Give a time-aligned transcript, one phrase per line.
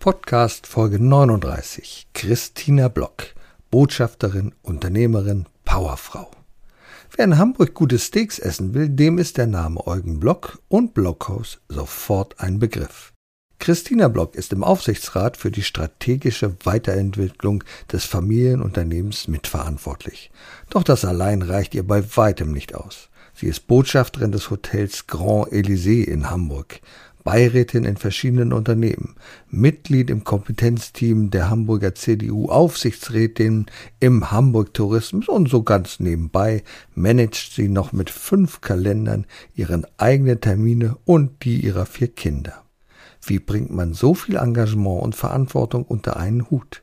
[0.00, 2.08] Podcast Folge 39.
[2.14, 3.34] Christina Block,
[3.70, 6.30] Botschafterin, Unternehmerin, Powerfrau.
[7.14, 11.60] Wer in Hamburg gute Steaks essen will, dem ist der Name Eugen Block und Blockhaus
[11.68, 13.12] sofort ein Begriff.
[13.58, 17.62] Christina Block ist im Aufsichtsrat für die strategische Weiterentwicklung
[17.92, 20.30] des Familienunternehmens mitverantwortlich.
[20.70, 23.10] Doch das allein reicht ihr bei weitem nicht aus.
[23.34, 26.80] Sie ist Botschafterin des Hotels Grand Elysée in Hamburg,
[27.22, 29.16] Beirätin in verschiedenen Unternehmen,
[29.48, 33.66] Mitglied im Kompetenzteam der Hamburger CDU, Aufsichtsrätin
[34.00, 36.62] im Hamburg Tourismus und so ganz nebenbei
[36.94, 42.64] managt sie noch mit fünf Kalendern ihren eigenen Termine und die ihrer vier Kinder.
[43.22, 46.82] Wie bringt man so viel Engagement und Verantwortung unter einen Hut?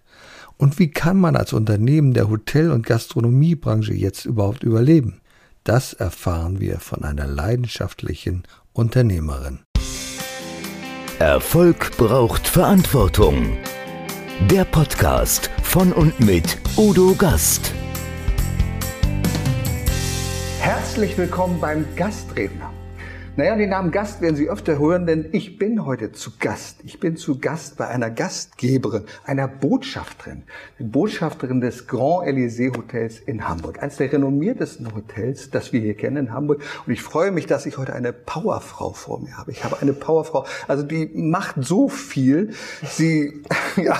[0.57, 5.21] Und wie kann man als Unternehmen der Hotel- und Gastronomiebranche jetzt überhaupt überleben?
[5.63, 8.43] Das erfahren wir von einer leidenschaftlichen
[8.73, 9.59] Unternehmerin.
[11.19, 13.57] Erfolg braucht Verantwortung.
[14.51, 17.73] Der Podcast von und mit Udo Gast.
[20.59, 22.71] Herzlich willkommen beim Gastredner.
[23.37, 26.79] Naja, den Namen Gast werden Sie öfter hören, denn ich bin heute zu Gast.
[26.83, 30.41] Ich bin zu Gast bei einer Gastgeberin, einer Botschafterin,
[30.79, 33.83] Botschafterin des Grand Elysée Hotels in Hamburg.
[33.83, 36.63] Eines der renommiertesten Hotels, das wir hier kennen in Hamburg.
[36.87, 39.51] Und ich freue mich, dass ich heute eine Powerfrau vor mir habe.
[39.51, 42.53] Ich habe eine Powerfrau, also die macht so viel.
[42.87, 43.43] Sie,
[43.75, 43.99] ja,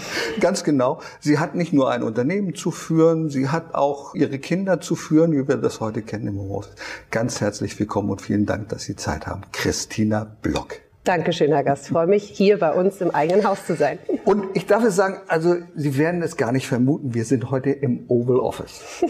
[0.40, 1.00] Ganz genau.
[1.20, 5.32] Sie hat nicht nur ein Unternehmen zu führen, sie hat auch ihre Kinder zu führen,
[5.32, 6.74] wie wir das heute kennen im Homeoffice.
[7.10, 9.42] Ganz herzlich willkommen und vielen Dank, dass Sie Zeit haben.
[9.52, 10.85] Christina Block.
[11.06, 11.84] Dankeschön, Herr Gast.
[11.84, 14.00] Ich freue mich, hier bei uns im eigenen Haus zu sein.
[14.24, 17.70] Und ich darf es sagen, also Sie werden es gar nicht vermuten, wir sind heute
[17.70, 19.04] im Oval Office.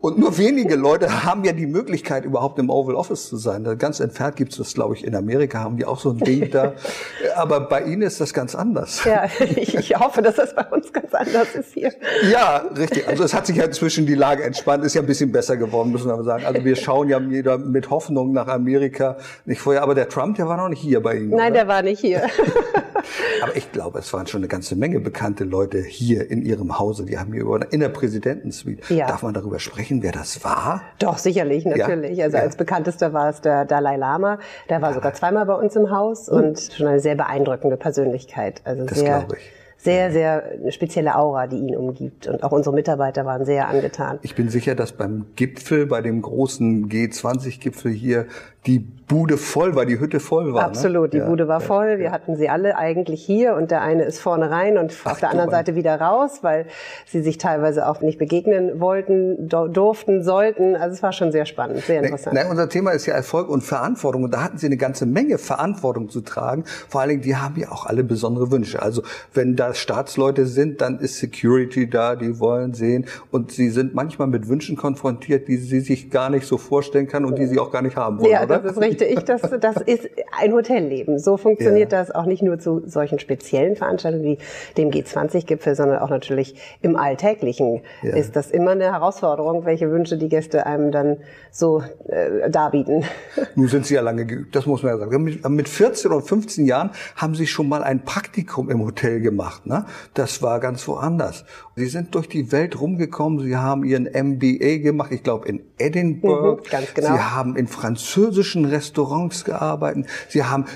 [0.00, 3.64] Und nur wenige Leute haben ja die Möglichkeit, überhaupt im Oval Office zu sein.
[3.78, 6.50] Ganz entfernt gibt es das, glaube ich, in Amerika haben die auch so ein Ding
[6.50, 6.74] da.
[7.36, 9.02] Aber bei Ihnen ist das ganz anders.
[9.04, 9.24] Ja,
[9.56, 11.90] ich, ich hoffe, dass das bei uns ganz anders ist hier.
[12.30, 13.08] Ja, richtig.
[13.08, 15.90] Also es hat sich ja inzwischen die Lage entspannt, ist ja ein bisschen besser geworden,
[15.90, 16.44] müssen wir aber sagen.
[16.44, 19.16] Also wir schauen ja jeder mit Hoffnung nach Amerika.
[19.46, 21.33] Nicht vorher, aber der Trump, der war noch nicht hier bei Ihnen.
[21.36, 21.60] Nein, oder?
[21.60, 22.22] der war nicht hier.
[23.42, 27.04] aber ich glaube, es waren schon eine ganze Menge bekannte Leute hier in Ihrem Hause.
[27.04, 28.94] Die haben hier über in der Präsidentensuite.
[28.94, 29.06] Ja.
[29.06, 30.02] Darf man darüber sprechen?
[30.02, 30.82] wer das war?
[30.98, 32.18] Doch, sicherlich, natürlich.
[32.18, 32.24] Ja?
[32.24, 32.42] Also ja.
[32.42, 34.38] als bekanntester war es der Dalai Lama.
[34.68, 36.36] Der war sogar zweimal bei uns im Haus oh.
[36.36, 38.60] und schon eine sehr beeindruckende Persönlichkeit.
[38.64, 42.26] Also das glaube ich sehr, sehr spezielle Aura, die ihn umgibt.
[42.26, 44.18] Und auch unsere Mitarbeiter waren sehr angetan.
[44.22, 48.26] Ich bin sicher, dass beim Gipfel, bei dem großen G20-Gipfel hier,
[48.66, 50.62] die Bude voll war, die Hütte voll war.
[50.62, 50.68] Ne?
[50.68, 51.08] Absolut, ne?
[51.10, 51.90] die ja, Bude war voll.
[51.90, 55.12] Ja, Wir hatten sie alle eigentlich hier und der eine ist vorne rein und Ach,
[55.12, 56.66] auf der anderen Seite wieder raus, weil
[57.04, 60.74] sie sich teilweise auch nicht begegnen wollten, durften, sollten.
[60.74, 62.34] Also es war schon sehr spannend, sehr interessant.
[62.34, 65.36] Nein, unser Thema ist ja Erfolg und Verantwortung und da hatten sie eine ganze Menge
[65.36, 66.64] Verantwortung zu tragen.
[66.88, 68.80] Vor allen Dingen, die haben ja auch alle besondere Wünsche.
[68.80, 69.02] Also
[69.34, 74.28] wenn da Staatsleute sind, dann ist Security da, die wollen sehen und sie sind manchmal
[74.28, 77.70] mit Wünschen konfrontiert, die sie sich gar nicht so vorstellen kann und die sie auch
[77.70, 78.30] gar nicht haben wollen.
[78.30, 78.58] Ja, oder?
[78.58, 79.10] das ist richtig.
[79.10, 80.08] Ich, das, das ist
[80.38, 81.18] ein Hotelleben.
[81.18, 81.98] So funktioniert ja.
[81.98, 84.38] das auch nicht nur zu solchen speziellen Veranstaltungen wie
[84.76, 88.14] dem G20-Gipfel, sondern auch natürlich im Alltäglichen ja.
[88.14, 91.18] ist das immer eine Herausforderung, welche Wünsche die Gäste einem dann
[91.50, 93.04] so äh, darbieten.
[93.54, 95.54] Nun sind Sie ja lange geübt, das muss man ja sagen.
[95.54, 99.63] Mit 14 oder 15 Jahren haben Sie schon mal ein Praktikum im Hotel gemacht.
[99.64, 99.86] Ne?
[100.14, 101.44] Das war ganz woanders.
[101.76, 103.40] Sie sind durch die Welt rumgekommen.
[103.40, 106.62] Sie haben Ihren MBA gemacht, ich glaube in Edinburgh.
[106.62, 107.14] Mhm, ganz genau.
[107.14, 110.06] Sie haben in französischen Restaurants gearbeitet.
[110.28, 110.66] Sie haben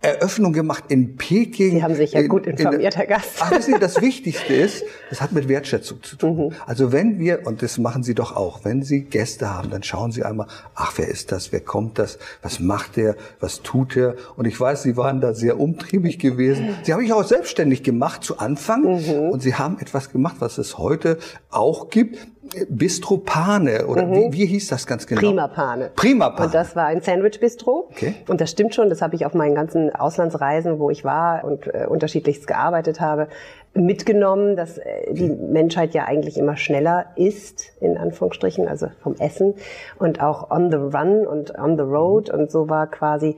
[0.00, 1.72] Eröffnung gemacht in Peking.
[1.72, 3.30] Sie haben sich ja gut informiert, in, Herr Gast.
[3.40, 6.36] Ach, das, das Wichtigste ist, das hat mit Wertschätzung zu tun.
[6.36, 6.52] Mhm.
[6.66, 10.12] Also wenn wir, und das machen Sie doch auch, wenn Sie Gäste haben, dann schauen
[10.12, 14.14] Sie einmal, ach, wer ist das, wer kommt das, was macht der, was tut er?
[14.36, 16.76] Und ich weiß, Sie waren da sehr umtriebig gewesen.
[16.84, 19.30] Sie haben sich auch selbstständig gemacht zu Anfang mhm.
[19.30, 21.18] und Sie haben etwas gemacht, was es heute
[21.50, 22.28] auch gibt.
[22.68, 24.14] Bistro Pane oder mhm.
[24.14, 25.20] wie, wie hieß das ganz genau?
[25.20, 25.90] Prima Pane.
[25.94, 26.46] Prima Pane.
[26.46, 27.88] Und das war ein Sandwich Bistro.
[27.90, 28.14] Okay.
[28.28, 31.66] Und das stimmt schon, das habe ich auf meinen ganzen Auslandsreisen, wo ich war und
[31.66, 33.28] äh, unterschiedlichst gearbeitet habe,
[33.74, 39.54] mitgenommen, dass äh, die Menschheit ja eigentlich immer schneller ist, in Anführungsstrichen, also vom Essen
[39.98, 42.32] und auch on the run und on the road.
[42.32, 42.40] Mhm.
[42.40, 43.36] Und so war quasi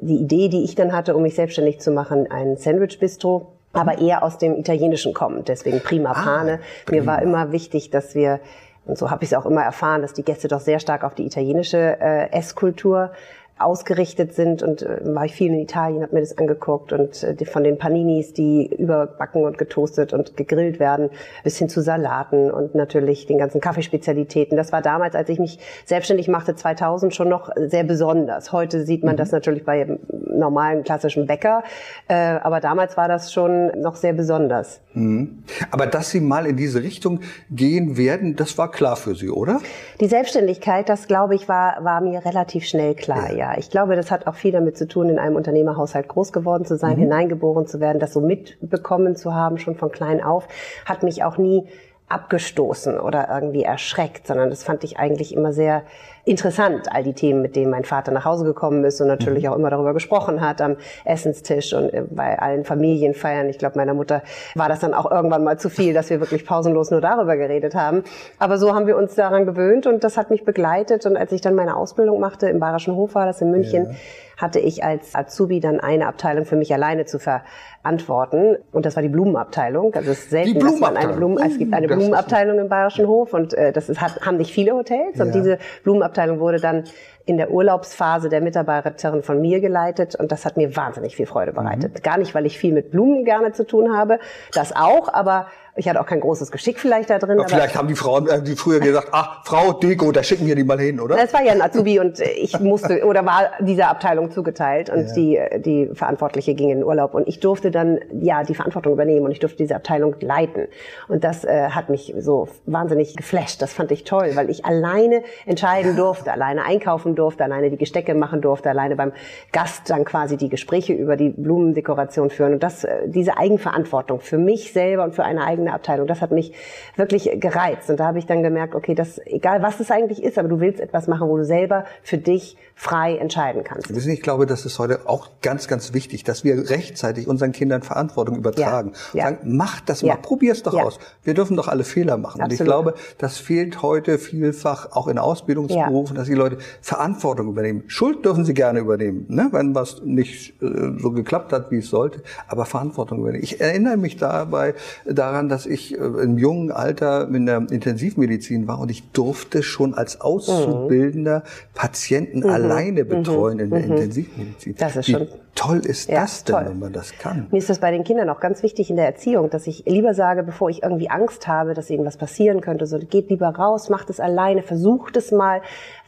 [0.00, 3.98] die Idee, die ich dann hatte, um mich selbstständig zu machen, ein Sandwich Bistro aber
[3.98, 5.48] eher aus dem Italienischen kommt.
[5.48, 6.60] Deswegen prima ah, pane.
[6.86, 8.40] Ah, Mir war immer wichtig, dass wir,
[8.84, 11.14] und so habe ich es auch immer erfahren, dass die Gäste doch sehr stark auf
[11.14, 13.12] die italienische äh, Esskultur
[13.60, 17.34] ausgerichtet sind und äh, war ich viel in Italien, habe mir das angeguckt und äh,
[17.34, 21.10] die, von den Paninis, die überbacken und getoastet und gegrillt werden,
[21.44, 24.56] bis hin zu Salaten und natürlich den ganzen Kaffeespezialitäten.
[24.56, 28.52] Das war damals, als ich mich selbstständig machte, 2000 schon noch sehr besonders.
[28.52, 29.18] Heute sieht man mhm.
[29.18, 31.62] das natürlich bei normalen klassischen Bäcker,
[32.08, 34.80] äh, aber damals war das schon noch sehr besonders.
[34.94, 35.44] Mhm.
[35.70, 37.20] Aber dass Sie mal in diese Richtung
[37.50, 39.60] gehen werden, das war klar für Sie, oder?
[40.00, 43.49] Die Selbstständigkeit, das glaube ich, war, war mir relativ schnell klar, ja.
[43.49, 43.49] ja.
[43.58, 46.76] Ich glaube, das hat auch viel damit zu tun, in einem Unternehmerhaushalt groß geworden zu
[46.76, 47.02] sein, mhm.
[47.02, 50.48] hineingeboren zu werden, das so mitbekommen zu haben, schon von klein auf,
[50.84, 51.68] hat mich auch nie
[52.08, 55.84] abgestoßen oder irgendwie erschreckt, sondern das fand ich eigentlich immer sehr
[56.24, 59.50] interessant, all die Themen, mit denen mein Vater nach Hause gekommen ist und natürlich mhm.
[59.50, 63.48] auch immer darüber gesprochen hat am Essenstisch und äh, bei allen Familienfeiern.
[63.48, 64.22] Ich glaube, meiner Mutter
[64.54, 67.74] war das dann auch irgendwann mal zu viel, dass wir wirklich pausenlos nur darüber geredet
[67.74, 68.04] haben.
[68.38, 71.06] Aber so haben wir uns daran gewöhnt und das hat mich begleitet.
[71.06, 73.96] Und als ich dann meine Ausbildung machte im Bayerischen Hof, war das in München, ja
[74.40, 78.56] hatte ich als Azubi dann eine Abteilung für mich alleine zu verantworten.
[78.72, 79.94] Und das war die Blumenabteilung.
[79.94, 83.34] Also es ist selten, dass man eine Blumen, es gibt eine Blumenabteilung im Bayerischen Hof
[83.34, 85.18] und äh, das ist, hat, haben nicht viele Hotels.
[85.18, 85.24] Ja.
[85.24, 86.84] Und diese Blumenabteilung wurde dann
[87.26, 91.52] in der Urlaubsphase der Mitarbeiterin von mir geleitet und das hat mir wahnsinnig viel Freude
[91.52, 91.94] bereitet.
[91.94, 92.02] Mhm.
[92.02, 94.18] Gar nicht, weil ich viel mit Blumen gerne zu tun habe,
[94.52, 97.38] das auch, aber ich hatte auch kein großes Geschick vielleicht da drin.
[97.38, 100.54] Ja, vielleicht haben die Frauen äh, die früher gesagt, ach, Frau Deko, da schicken wir
[100.54, 101.16] die mal hin, oder?
[101.16, 105.14] Das war ja ein Azubi und ich musste oder war dieser Abteilung zugeteilt und ja.
[105.14, 109.32] die, die Verantwortliche ging in Urlaub und ich durfte dann ja die Verantwortung übernehmen und
[109.32, 110.66] ich durfte diese Abteilung leiten.
[111.08, 113.62] Und das äh, hat mich so wahnsinnig geflasht.
[113.62, 118.14] Das fand ich toll, weil ich alleine entscheiden durfte, alleine einkaufen durfte, alleine die Gestecke
[118.14, 119.12] machen durfte, alleine beim
[119.52, 122.54] Gast dann quasi die Gespräche über die Blumendekoration führen.
[122.54, 126.06] Und das, äh, diese Eigenverantwortung für mich selber und für eine eigene eigene Abteilung.
[126.06, 126.52] Das hat mich
[126.96, 127.90] wirklich gereizt.
[127.90, 130.60] Und da habe ich dann gemerkt, okay, das, egal was es eigentlich ist, aber du
[130.60, 133.94] willst etwas machen, wo du selber für dich frei entscheiden kannst.
[133.94, 137.82] Wissen, ich glaube, das ist heute auch ganz, ganz wichtig, dass wir rechtzeitig unseren Kindern
[137.82, 138.92] Verantwortung übertragen.
[139.12, 140.50] Ja, Sagen, mach das mal, ja.
[140.50, 140.98] es doch aus.
[141.22, 142.40] Wir dürfen doch alle Fehler machen.
[142.40, 142.50] Absolut.
[142.50, 147.84] Und ich glaube, das fehlt heute vielfach auch in Ausbildungsberufen, dass die Leute Verantwortung übernehmen.
[147.86, 149.48] Schuld dürfen sie gerne übernehmen, ne?
[149.52, 153.44] wenn was nicht äh, so geklappt hat, wie es sollte, aber Verantwortung übernehmen.
[153.44, 154.74] Ich erinnere mich dabei
[155.04, 159.94] daran, dass ich äh, im jungen Alter in der Intensivmedizin war und ich durfte schon
[159.94, 161.42] als Auszubildender
[161.74, 162.50] Patienten mhm.
[162.50, 163.64] alleine betreuen mhm.
[163.64, 163.92] in der mhm.
[163.92, 164.74] Intensivmedizin.
[164.78, 166.64] Das ist Wie schon toll ist ja, das denn, toll.
[166.68, 167.48] wenn man das kann?
[167.50, 170.14] Mir ist das bei den Kindern auch ganz wichtig in der Erziehung, dass ich lieber
[170.14, 173.90] sage, bevor ich irgendwie Angst habe, dass ihnen was passieren könnte, so geht lieber raus,
[173.90, 175.60] macht es alleine, versucht es mal,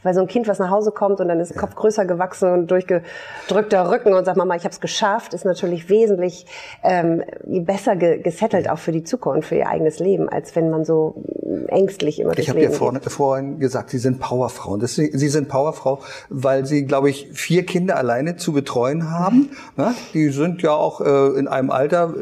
[0.03, 2.51] weil so ein Kind, was nach Hause kommt und dann ist der Kopf größer gewachsen
[2.51, 6.45] und durchgedrückter Rücken und sagt, Mama, ich habe es geschafft, ist natürlich wesentlich
[6.83, 10.85] ähm, besser ge gesettelt, auch für die Zukunft, für ihr eigenes Leben, als wenn man
[10.85, 11.23] so
[11.67, 14.77] ängstlich immer Ich habe ja vorhin, vorhin gesagt, Sie sind Powerfrau.
[14.77, 19.51] Das, Sie sind Powerfrau, weil Sie, glaube ich, vier Kinder alleine zu betreuen haben.
[19.77, 19.93] Ne?
[20.13, 22.13] Die sind ja auch äh, in einem Alter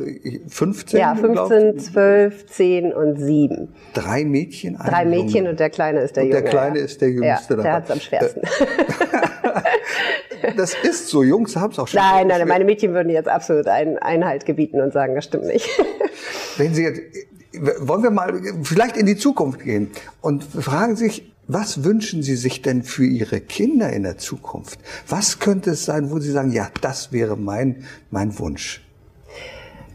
[0.47, 0.99] 15.
[0.99, 3.69] Ja, 15, 12, 10 und 7.
[3.93, 5.49] Drei Mädchen, Drei Mädchen Junge.
[5.51, 6.41] und der Kleine ist der und Junge.
[6.41, 6.85] Der Kleine ja.
[6.85, 7.55] ist der Jüngste.
[7.55, 8.41] Ja, der hat es am schwersten.
[10.57, 11.23] das ist so.
[11.23, 11.99] Jungs haben es auch schon.
[11.99, 15.67] Nein, nein, meine Mädchen würden jetzt absolut einen Einhalt gebieten und sagen, das stimmt nicht.
[16.57, 17.01] Wenn Sie jetzt,
[17.79, 19.91] wollen wir mal vielleicht in die Zukunft gehen
[20.21, 24.79] und fragen sich, was wünschen Sie sich denn für Ihre Kinder in der Zukunft?
[25.07, 28.81] Was könnte es sein, wo Sie sagen, ja, das wäre mein, mein Wunsch?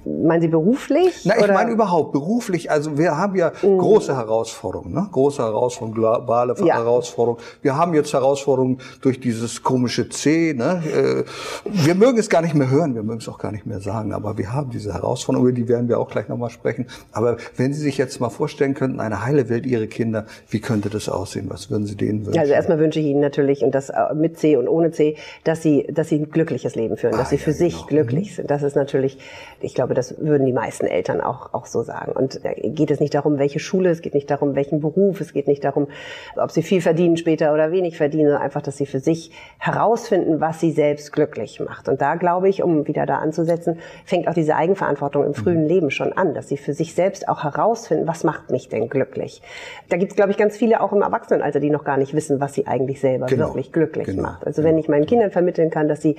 [0.06, 1.22] Meinen Sie beruflich?
[1.24, 2.70] Na, ich meine überhaupt beruflich.
[2.70, 3.78] Also wir haben ja mhm.
[3.78, 5.08] große Herausforderungen, ne?
[5.10, 6.76] große Herausforderungen, globale ja.
[6.76, 7.42] Herausforderungen.
[7.60, 10.54] Wir haben jetzt Herausforderungen durch dieses komische C.
[10.56, 10.82] Ne?
[10.86, 11.24] Äh,
[11.64, 14.12] wir mögen es gar nicht mehr hören, wir mögen es auch gar nicht mehr sagen,
[14.12, 16.86] aber wir haben diese Herausforderungen, über die werden wir auch gleich nochmal sprechen.
[17.10, 20.88] Aber wenn Sie sich jetzt mal vorstellen könnten, eine heile Welt Ihre Kinder, wie könnte
[20.88, 21.46] das aussehen?
[21.48, 22.38] Was würden Sie denen wünschen?
[22.38, 25.62] Also erstmal wünsche ich Ihnen natürlich, und das äh, mit C und ohne C, dass
[25.62, 27.86] Sie, dass Sie ein glückliches Leben führen, ah, dass Sie für ja, sich genau.
[27.86, 28.34] glücklich mhm.
[28.34, 28.50] sind.
[28.52, 29.18] Das ist natürlich,
[29.60, 32.12] ich glaube, das würden die meisten Eltern auch, auch so sagen.
[32.12, 35.32] Und da geht es nicht darum, welche Schule, es geht nicht darum, welchen Beruf, es
[35.32, 35.88] geht nicht darum,
[36.36, 40.40] ob sie viel verdienen später oder wenig verdienen, sondern einfach, dass sie für sich herausfinden,
[40.40, 41.88] was sie selbst glücklich macht.
[41.88, 45.68] Und da glaube ich, um wieder da anzusetzen, fängt auch diese Eigenverantwortung im frühen mhm.
[45.68, 49.42] Leben schon an, dass sie für sich selbst auch herausfinden, was macht mich denn glücklich.
[49.88, 52.40] Da gibt es, glaube ich, ganz viele auch im Erwachsenenalter, die noch gar nicht wissen,
[52.40, 53.48] was sie eigentlich selber genau.
[53.48, 54.22] wirklich glücklich genau.
[54.22, 54.46] macht.
[54.46, 56.16] Also wenn ich meinen Kindern vermitteln kann, dass sie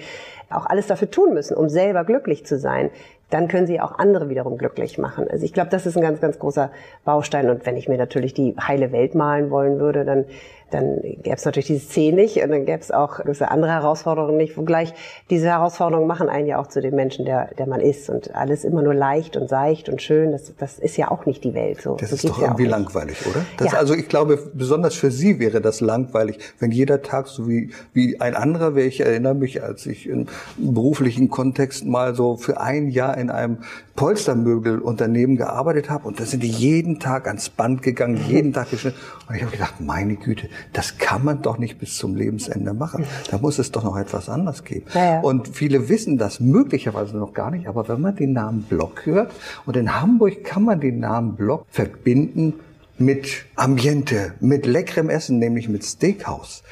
[0.50, 2.90] auch alles dafür tun müssen, um selber glücklich zu sein,
[3.30, 5.28] dann können sie auch andere wiederum glücklich machen.
[5.30, 6.72] Also ich glaube, das ist ein ganz, ganz großer
[7.04, 7.50] Baustein.
[7.50, 10.26] Und wenn ich mir natürlich die heile Welt malen wollen würde, dann
[10.72, 14.38] dann gäbe es natürlich diese Szene nicht und dann gäbe es auch gewisse andere Herausforderungen
[14.38, 14.94] nicht, wogleich
[15.30, 18.64] diese Herausforderungen machen einen ja auch zu dem Menschen, der, der man ist und alles
[18.64, 21.82] immer nur leicht und seicht und schön, das, das ist ja auch nicht die Welt.
[21.82, 23.46] So, das so ist doch irgendwie ja langweilig, oder?
[23.58, 23.78] Das, ja.
[23.78, 28.20] Also ich glaube, besonders für Sie wäre das langweilig, wenn jeder Tag so wie, wie
[28.20, 28.88] ein anderer wäre.
[28.88, 33.60] Ich erinnere mich, als ich im beruflichen Kontext mal so für ein Jahr in einem
[33.96, 38.98] Polstermöbelunternehmen gearbeitet habe und da sind die jeden Tag ans Band gegangen, jeden Tag geschnitten.
[39.28, 43.06] Und ich habe gedacht, meine Güte, das kann man doch nicht bis zum Lebensende machen.
[43.30, 44.86] Da muss es doch noch etwas anders geben.
[44.94, 45.20] Ja, ja.
[45.22, 49.32] Und viele wissen das möglicherweise noch gar nicht, aber wenn man den Namen Block hört,
[49.66, 52.54] und in Hamburg kann man den Namen Block verbinden
[52.98, 56.64] mit Ambiente, mit leckerem Essen, nämlich mit Steakhouse.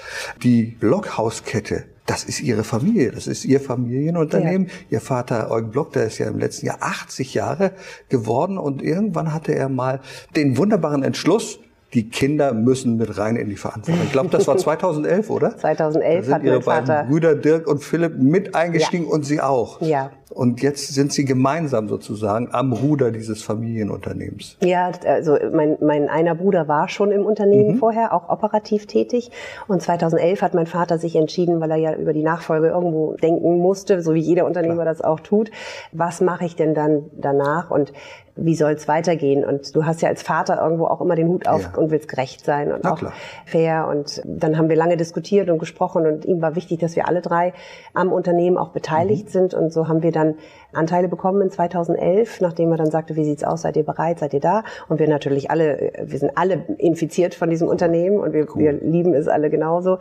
[0.41, 4.67] Die Blockhauskette das ist ihre Familie, das ist ihr Familienunternehmen.
[4.67, 4.73] Ja.
[4.91, 7.71] Ihr Vater Eugen Block, der ist ja im letzten Jahr 80 Jahre
[8.09, 10.01] geworden und irgendwann hatte er mal
[10.35, 11.59] den wunderbaren Entschluss,
[11.93, 14.03] die Kinder müssen mit rein in die Verantwortung.
[14.03, 15.57] Ich glaube, das war 2011, oder?
[15.57, 19.11] 2011 da sind hat ihre mein Vater beiden Brüder Dirk und Philipp mit eingestiegen ja.
[19.11, 19.81] und sie auch.
[19.81, 20.11] Ja.
[20.29, 24.57] Und jetzt sind sie gemeinsam sozusagen am Ruder dieses Familienunternehmens.
[24.61, 27.77] Ja, also mein, mein einer Bruder war schon im Unternehmen mhm.
[27.77, 29.31] vorher, auch operativ tätig.
[29.67, 33.59] Und 2011 hat mein Vater sich entschieden, weil er ja über die Nachfolge irgendwo denken
[33.59, 34.85] musste, so wie jeder Unternehmer Klar.
[34.85, 35.51] das auch tut.
[35.93, 37.71] Was mache ich denn dann danach?
[37.71, 37.93] Und
[38.37, 39.45] wie soll es weitergehen?
[39.45, 41.77] Und du hast ja als Vater irgendwo auch immer den Hut auf ja.
[41.77, 43.13] und willst gerecht sein und Na auch klar.
[43.45, 43.87] fair.
[43.87, 47.21] Und dann haben wir lange diskutiert und gesprochen und ihm war wichtig, dass wir alle
[47.21, 47.53] drei
[47.93, 49.29] am Unternehmen auch beteiligt mhm.
[49.29, 49.53] sind.
[49.53, 50.35] Und so haben wir dann
[50.75, 54.33] Anteile bekommen in 2011, nachdem er dann sagte, wie sieht's aus, seid ihr bereit, seid
[54.33, 54.63] ihr da?
[54.89, 58.61] Und wir natürlich alle, wir sind alle infiziert von diesem Unternehmen und wir, cool.
[58.61, 59.97] wir lieben es alle genauso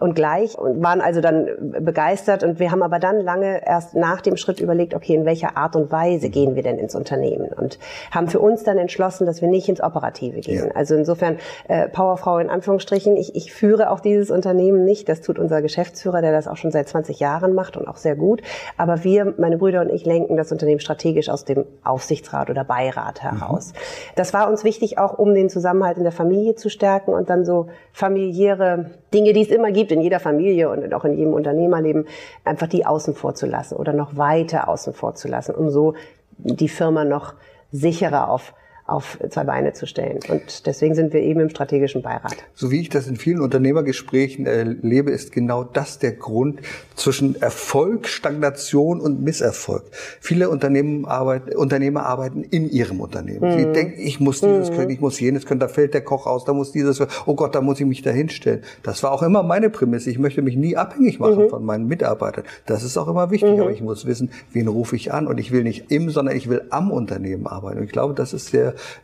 [0.00, 1.48] und gleich und waren also dann
[1.80, 5.56] begeistert und wir haben aber dann lange erst nach dem Schritt überlegt, okay, in welcher
[5.56, 7.78] Art und Weise gehen wir denn ins Unternehmen und
[8.10, 10.66] haben für uns dann entschlossen, dass wir nicht ins Operative gehen.
[10.66, 10.74] Ja.
[10.74, 11.38] Also insofern
[11.68, 16.20] äh, Powerfrau in Anführungsstrichen, ich, ich führe auch dieses Unternehmen nicht, das tut unser Geschäftsführer,
[16.20, 18.42] der das auch schon seit 20 Jahren macht und auch sehr gut,
[18.76, 23.22] aber wir, meine Brüder und ich, lenken das Unternehmen strategisch aus dem Aufsichtsrat oder Beirat
[23.22, 23.72] heraus.
[23.72, 23.78] Mhm.
[24.16, 27.44] Das war uns wichtig, auch um den Zusammenhalt in der Familie zu stärken und dann
[27.44, 32.06] so familiäre Dinge, die es immer gibt in jeder Familie und auch in jedem Unternehmerleben,
[32.44, 35.94] einfach die außen vor zu lassen oder noch weiter außen vor zu lassen, um so
[36.38, 37.34] die Firma noch
[37.72, 38.54] sicherer auf
[38.86, 40.20] auf zwei Beine zu stellen.
[40.28, 42.36] Und deswegen sind wir eben im strategischen Beirat.
[42.54, 46.60] So wie ich das in vielen Unternehmergesprächen erlebe, ist genau das der Grund
[46.94, 49.84] zwischen Erfolg, Stagnation und Misserfolg.
[50.20, 53.54] Viele Unternehmen arbeiten, Unternehmer arbeiten in ihrem Unternehmen.
[53.54, 53.58] Mhm.
[53.58, 54.74] Sie denken, ich muss dieses mhm.
[54.74, 57.54] können, ich muss jenes können, da fällt der Koch aus, da muss dieses, oh Gott,
[57.54, 58.62] da muss ich mich da hinstellen.
[58.82, 60.10] Das war auch immer meine Prämisse.
[60.10, 61.48] Ich möchte mich nie abhängig machen mhm.
[61.48, 62.44] von meinen Mitarbeitern.
[62.66, 63.60] Das ist auch immer wichtig, mhm.
[63.62, 66.50] aber ich muss wissen, wen rufe ich an und ich will nicht im, sondern ich
[66.50, 67.78] will am Unternehmen arbeiten.
[67.78, 68.52] Und ich glaube, das ist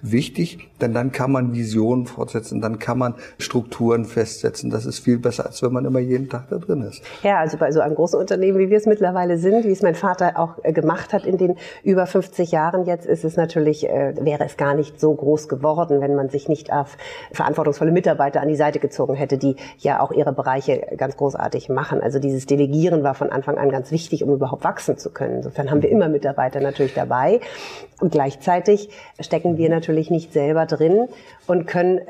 [0.00, 4.71] wichtig, denn dann kann man Visionen fortsetzen, dann kann man Strukturen festsetzen.
[4.71, 7.03] Das ist viel besser, als wenn man immer jeden Tag da drin ist.
[7.23, 9.95] Ja, also bei so einem großen Unternehmen, wie wir es mittlerweile sind, wie es mein
[9.95, 14.15] Vater auch äh, gemacht hat in den über 50 Jahren jetzt, ist es natürlich, äh,
[14.21, 16.97] wäre es gar nicht so groß geworden, wenn man sich nicht auf
[17.33, 22.00] verantwortungsvolle Mitarbeiter an die Seite gezogen hätte, die ja auch ihre Bereiche ganz großartig machen.
[22.00, 25.37] Also dieses Delegieren war von Anfang an ganz wichtig, um überhaupt wachsen zu können.
[25.37, 27.41] Insofern haben wir immer Mitarbeiter natürlich dabei.
[28.00, 28.89] Und gleichzeitig
[29.21, 31.09] stecken wir natürlich nicht selber drin
[31.47, 32.05] und können äh,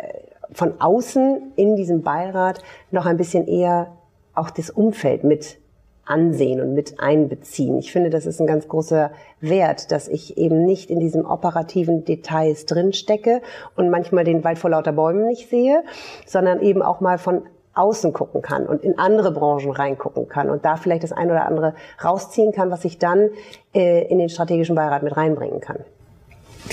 [0.53, 3.93] von außen in diesem Beirat noch ein bisschen eher
[4.35, 5.59] auch das Umfeld mit
[6.05, 7.79] ansehen und mit einbeziehen.
[7.79, 12.05] Ich finde, das ist ein ganz großer Wert, dass ich eben nicht in diesen operativen
[12.05, 13.43] Details drinstecke
[13.77, 15.85] und manchmal den Wald vor lauter Bäumen nicht sehe,
[16.27, 17.43] sondern eben auch mal von
[17.75, 21.47] außen gucken kann und in andere Branchen reingucken kann und da vielleicht das ein oder
[21.47, 23.31] andere rausziehen kann, was ich dann
[23.73, 25.79] äh, in den strategischen Beirat mit reinbringen kann.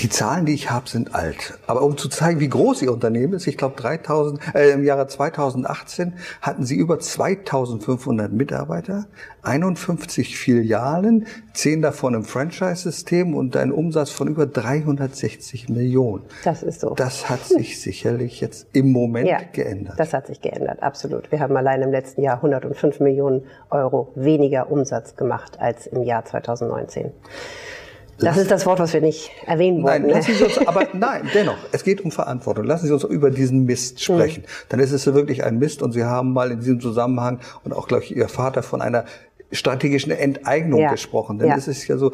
[0.00, 1.58] Die Zahlen, die ich habe, sind alt.
[1.66, 5.08] Aber um zu zeigen, wie groß Ihr Unternehmen ist, ich glaube 3000, äh, im Jahre
[5.08, 9.06] 2018 hatten Sie über 2500 Mitarbeiter,
[9.42, 16.24] 51 Filialen, 10 davon im Franchise-System und einen Umsatz von über 360 Millionen.
[16.44, 16.94] Das ist so.
[16.94, 19.98] Das hat sich sicherlich jetzt im Moment ja, geändert.
[19.98, 21.32] Das hat sich geändert, absolut.
[21.32, 26.24] Wir haben allein im letzten Jahr 105 Millionen Euro weniger Umsatz gemacht als im Jahr
[26.24, 27.10] 2019.
[28.18, 30.02] Das ist das Wort, was wir nicht erwähnen wollen.
[30.02, 32.64] Nein, lassen Sie uns, aber nein, dennoch, es geht um Verantwortung.
[32.64, 34.42] Lassen Sie uns über diesen Mist sprechen.
[34.42, 34.66] Mhm.
[34.70, 37.86] Dann ist es wirklich ein Mist und Sie haben mal in diesem Zusammenhang und auch,
[37.86, 39.04] glaube ich, Ihr Vater von einer
[39.52, 40.90] strategischen Enteignung ja.
[40.90, 41.38] gesprochen.
[41.38, 41.56] Denn ja.
[41.56, 42.12] es ist ja so,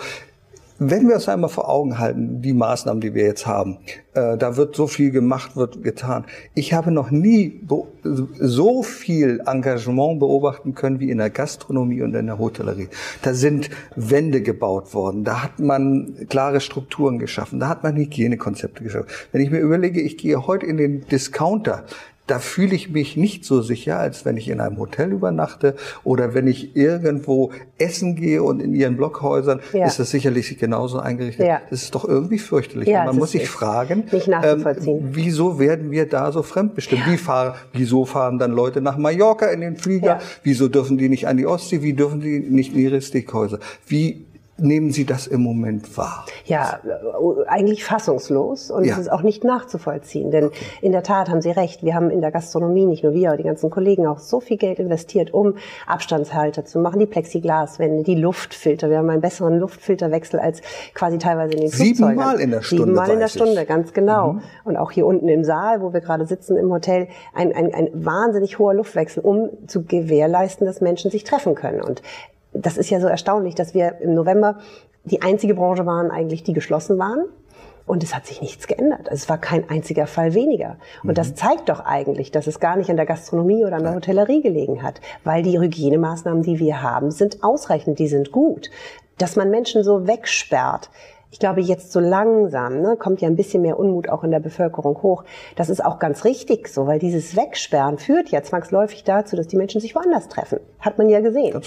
[0.78, 3.78] wenn wir uns einmal vor Augen halten, die Maßnahmen, die wir jetzt haben,
[4.14, 6.24] äh, da wird so viel gemacht, wird getan.
[6.54, 7.60] Ich habe noch nie
[8.02, 12.88] so viel Engagement beobachten können wie in der Gastronomie und in der Hotellerie.
[13.22, 18.82] Da sind Wände gebaut worden, da hat man klare Strukturen geschaffen, da hat man Hygienekonzepte
[18.82, 19.08] geschaffen.
[19.30, 21.84] Wenn ich mir überlege, ich gehe heute in den Discounter,
[22.26, 26.32] da fühle ich mich nicht so sicher, als wenn ich in einem Hotel übernachte oder
[26.32, 29.86] wenn ich irgendwo essen gehe und in ihren Blockhäusern ja.
[29.86, 31.46] ist das sicherlich genauso eingerichtet.
[31.46, 31.60] Ja.
[31.68, 32.88] Das ist doch irgendwie fürchterlich.
[32.88, 34.64] Ja, man muss sich fragen, ähm,
[35.10, 37.06] wieso werden wir da so fremdbestimmt?
[37.06, 40.20] Wie fahr, wieso fahren dann Leute nach Mallorca in den Flieger?
[40.42, 41.82] Wieso dürfen die nicht an die Ostsee?
[41.82, 43.58] Wie dürfen die nicht in ihre Steakhäuser?
[43.86, 44.24] Wie
[44.56, 46.26] nehmen Sie das im Moment wahr?
[46.44, 46.80] Ja,
[47.46, 48.92] eigentlich fassungslos und ja.
[48.92, 50.30] es ist auch nicht nachzuvollziehen.
[50.30, 50.64] Denn okay.
[50.80, 53.36] in der Tat haben Sie recht, wir haben in der Gastronomie, nicht nur wir, aber
[53.36, 55.54] die ganzen Kollegen auch so viel Geld investiert, um
[55.86, 58.90] Abstandshalter zu machen, die Plexiglaswände, die Luftfilter.
[58.90, 60.62] Wir haben einen besseren Luftfilterwechsel als
[60.94, 61.96] quasi teilweise in den Flugzeugen.
[61.96, 62.84] Siebenmal in der Stunde.
[62.84, 64.34] Siebenmal in der Stunde, ganz genau.
[64.34, 64.42] Mhm.
[64.64, 67.88] Und auch hier unten im Saal, wo wir gerade sitzen im Hotel, ein, ein, ein
[67.92, 71.80] wahnsinnig hoher Luftwechsel, um zu gewährleisten, dass Menschen sich treffen können.
[71.80, 72.02] Und
[72.54, 74.58] das ist ja so erstaunlich, dass wir im November
[75.04, 77.24] die einzige Branche waren eigentlich, die geschlossen waren.
[77.86, 79.10] Und es hat sich nichts geändert.
[79.10, 80.78] Also es war kein einziger Fall weniger.
[81.02, 81.14] Und mhm.
[81.14, 84.40] das zeigt doch eigentlich, dass es gar nicht an der Gastronomie oder an der Hotellerie
[84.40, 88.70] gelegen hat, weil die Hygienemaßnahmen, die wir haben, sind ausreichend, die sind gut.
[89.18, 90.88] Dass man Menschen so wegsperrt,
[91.34, 94.38] ich glaube, jetzt so langsam ne, kommt ja ein bisschen mehr Unmut auch in der
[94.38, 95.24] Bevölkerung hoch.
[95.56, 99.56] Das ist auch ganz richtig so, weil dieses Wegsperren führt ja zwangsläufig dazu, dass die
[99.56, 100.60] Menschen sich woanders treffen.
[100.78, 101.60] Hat man ja gesehen.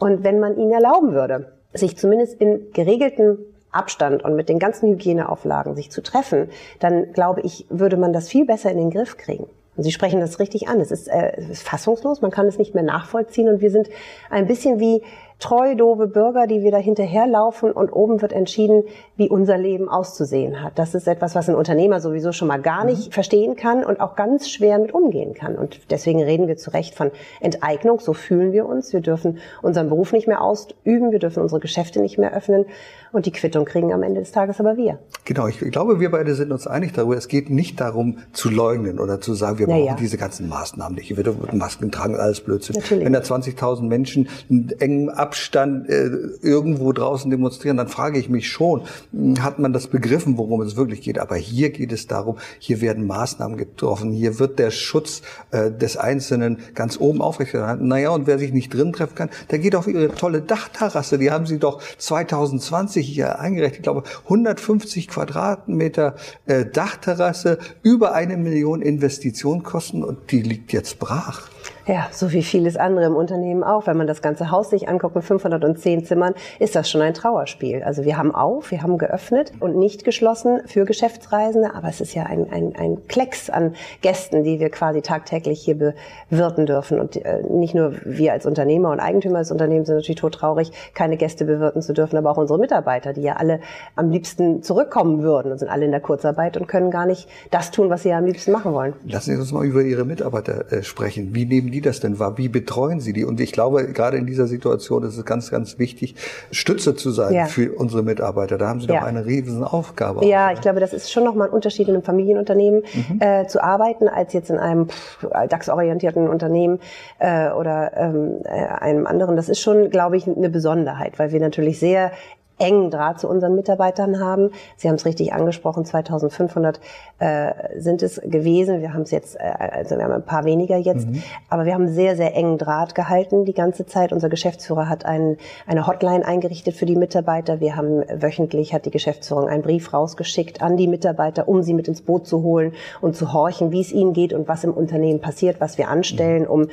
[0.00, 3.38] Und wenn man ihnen erlauben würde, sich zumindest in geregelten
[3.70, 6.48] Abstand und mit den ganzen Hygieneauflagen sich zu treffen,
[6.80, 9.46] dann glaube ich, würde man das viel besser in den Griff kriegen.
[9.76, 10.80] Und Sie sprechen das richtig an.
[10.80, 13.88] Es ist, äh, es ist fassungslos, man kann es nicht mehr nachvollziehen und wir sind
[14.28, 15.02] ein bisschen wie
[15.40, 18.84] treu doofe Bürger, die wir da hinterherlaufen und oben wird entschieden,
[19.16, 20.78] wie unser Leben auszusehen hat.
[20.78, 23.12] Das ist etwas, was ein Unternehmer sowieso schon mal gar nicht mhm.
[23.12, 25.56] verstehen kann und auch ganz schwer mit umgehen kann.
[25.56, 28.00] Und deswegen reden wir zu Recht von Enteignung.
[28.00, 28.92] So fühlen wir uns.
[28.92, 31.10] Wir dürfen unseren Beruf nicht mehr ausüben.
[31.10, 32.66] Wir dürfen unsere Geschäfte nicht mehr öffnen.
[33.12, 34.98] Und die Quittung kriegen am Ende des Tages aber wir.
[35.24, 35.48] Genau.
[35.48, 37.16] Ich glaube, wir beide sind uns einig darüber.
[37.16, 39.94] Es geht nicht darum, zu leugnen oder zu sagen, wir brauchen ja.
[39.94, 41.16] diese ganzen Maßnahmen nicht.
[41.16, 42.76] Wir dürfen Masken tragen, alles Blödsinn.
[42.76, 43.04] Natürlich.
[43.04, 46.10] Wenn da 20.000 Menschen einen engen Abstand äh,
[46.42, 48.82] irgendwo draußen demonstrieren, dann frage ich mich schon,
[49.12, 51.20] hm, hat man das begriffen, worum es wirklich geht?
[51.20, 55.22] Aber hier geht es darum, hier werden Maßnahmen getroffen, hier wird der Schutz
[55.52, 57.86] äh, des Einzelnen ganz oben aufrechterhalten.
[57.86, 61.16] Naja, und wer sich nicht drin treffen kann, der geht auf ihre tolle Dachterrasse.
[61.16, 63.76] Die haben sie doch 2020 hier eingerechnet.
[63.76, 71.48] Ich glaube, 150 Quadratmeter äh, Dachterrasse, über eine Million Investitionskosten und die liegt jetzt brach.
[71.86, 73.86] Ja, so wie vieles andere im Unternehmen auch.
[73.86, 77.82] Wenn man das ganze Haus sich anguckt mit 510 Zimmern, ist das schon ein Trauerspiel.
[77.82, 82.14] Also wir haben auf, wir haben geöffnet und nicht geschlossen für Geschäftsreisende, aber es ist
[82.14, 85.94] ja ein, ein, ein Klecks an Gästen, die wir quasi tagtäglich hier
[86.30, 87.00] bewirten dürfen.
[87.00, 91.16] Und äh, nicht nur wir als Unternehmer und Eigentümer des Unternehmens sind natürlich todtraurig, keine
[91.16, 93.60] Gäste bewirten zu dürfen, aber auch unsere Mitarbeiter, die ja alle
[93.96, 97.70] am liebsten zurückkommen würden und sind alle in der Kurzarbeit und können gar nicht das
[97.70, 98.94] tun, was sie ja am liebsten machen wollen.
[99.06, 101.34] Lassen Sie uns mal über Ihre Mitarbeiter äh, sprechen.
[101.34, 102.38] Wie nehmen die die das denn wahr?
[102.38, 103.24] Wie betreuen Sie die?
[103.24, 106.14] Und ich glaube, gerade in dieser Situation ist es ganz, ganz wichtig,
[106.50, 107.44] Stütze zu sein ja.
[107.46, 108.58] für unsere Mitarbeiter.
[108.58, 109.00] Da haben Sie ja.
[109.00, 110.24] doch eine riesen Aufgabe.
[110.26, 113.20] Ja, auch, ich glaube, das ist schon nochmal ein Unterschied in einem Familienunternehmen mhm.
[113.20, 114.88] äh, zu arbeiten, als jetzt in einem
[115.22, 116.80] DAX-orientierten Unternehmen
[117.18, 119.36] äh, oder ähm, äh, einem anderen.
[119.36, 122.12] Das ist schon, glaube ich, eine Besonderheit, weil wir natürlich sehr
[122.60, 124.50] engen Draht zu unseren Mitarbeitern haben.
[124.76, 126.80] Sie haben es richtig angesprochen, 2500
[127.18, 128.80] äh, sind es gewesen.
[128.80, 131.22] Wir haben es jetzt, äh, also wir haben ein paar weniger jetzt, mhm.
[131.48, 134.12] aber wir haben sehr, sehr engen Draht gehalten die ganze Zeit.
[134.12, 137.60] Unser Geschäftsführer hat ein, eine Hotline eingerichtet für die Mitarbeiter.
[137.60, 141.88] Wir haben wöchentlich, hat die Geschäftsführung einen Brief rausgeschickt an die Mitarbeiter, um sie mit
[141.88, 145.20] ins Boot zu holen und zu horchen, wie es ihnen geht und was im Unternehmen
[145.20, 146.68] passiert, was wir anstellen, um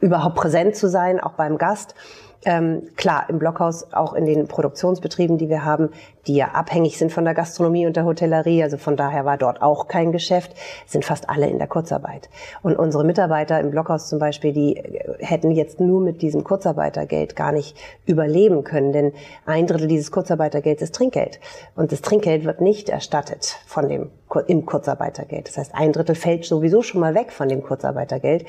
[0.00, 1.94] überhaupt präsent zu sein, auch beim Gast.
[2.44, 5.90] Ähm, klar, im Blockhaus, auch in den Produktionsbetrieben, die wir haben,
[6.26, 9.62] die ja abhängig sind von der Gastronomie und der Hotellerie, also von daher war dort
[9.62, 10.54] auch kein Geschäft,
[10.86, 12.28] sind fast alle in der Kurzarbeit.
[12.62, 17.36] Und unsere Mitarbeiter im Blockhaus zum Beispiel, die äh, hätten jetzt nur mit diesem Kurzarbeitergeld
[17.36, 19.12] gar nicht überleben können, denn
[19.46, 21.40] ein Drittel dieses Kurzarbeitergelds ist Trinkgeld.
[21.74, 24.10] Und das Trinkgeld wird nicht erstattet von dem
[24.46, 25.48] im Kurzarbeitergeld.
[25.48, 28.44] Das heißt, ein Drittel fällt sowieso schon mal weg von dem Kurzarbeitergeld.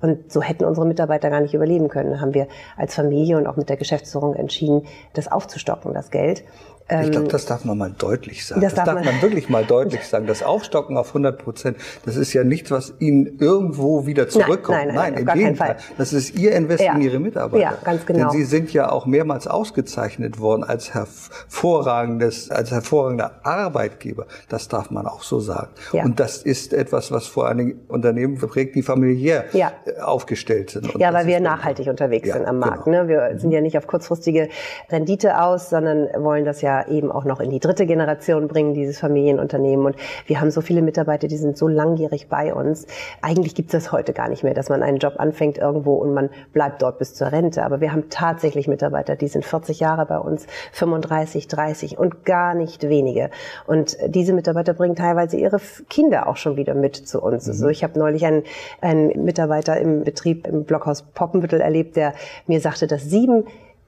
[0.00, 2.12] Und so hätten unsere Mitarbeiter gar nicht überleben können.
[2.12, 6.42] Da haben wir als Familie und auch mit der Geschäftsführung entschieden, das aufzustocken, das Geld.
[6.88, 8.60] Ich glaube, ähm, das darf man mal deutlich sagen.
[8.60, 10.26] Das, das darf, man, man, wirklich mal deutlich sagen.
[10.26, 14.78] Das Aufstocken auf 100 Prozent, das ist ja nichts, was Ihnen irgendwo wieder zurückkommt.
[14.78, 15.76] Nein, nein, nein, nein im Gegenteil.
[15.98, 16.94] Das ist Ihr Invest ja.
[16.94, 17.62] in Ihre Mitarbeiter.
[17.62, 18.30] Ja, ganz genau.
[18.30, 24.26] Denn Sie sind ja auch mehrmals ausgezeichnet worden als hervorragendes, als hervorragender Arbeitgeber.
[24.48, 25.70] Das darf man auch so sagen.
[25.92, 26.04] Ja.
[26.04, 29.72] Und das ist etwas, was vor allen Dingen Unternehmen verprägt, die familiär ja.
[29.84, 30.94] Äh, aufgestellt sind.
[30.94, 32.84] Und ja, weil wir nachhaltig unterwegs sind am Markt.
[32.84, 33.04] Genau.
[33.04, 33.08] Ne?
[33.08, 34.48] Wir sind ja nicht auf kurzfristige
[34.90, 38.74] Rendite aus, sondern wollen das ja ja eben auch noch in die dritte Generation bringen,
[38.74, 39.86] dieses Familienunternehmen.
[39.86, 42.86] Und wir haben so viele Mitarbeiter, die sind so langjährig bei uns.
[43.22, 46.12] Eigentlich gibt es das heute gar nicht mehr, dass man einen Job anfängt irgendwo und
[46.12, 47.64] man bleibt dort bis zur Rente.
[47.64, 52.54] Aber wir haben tatsächlich Mitarbeiter, die sind 40 Jahre bei uns, 35, 30 und gar
[52.54, 53.30] nicht wenige.
[53.66, 57.46] Und diese Mitarbeiter bringen teilweise ihre Kinder auch schon wieder mit zu uns.
[57.46, 57.52] Mhm.
[57.52, 58.42] Also ich habe neulich einen,
[58.80, 62.14] einen Mitarbeiter im Betrieb im Blockhaus Poppenbüttel erlebt, der
[62.46, 63.44] mir sagte, dass sieben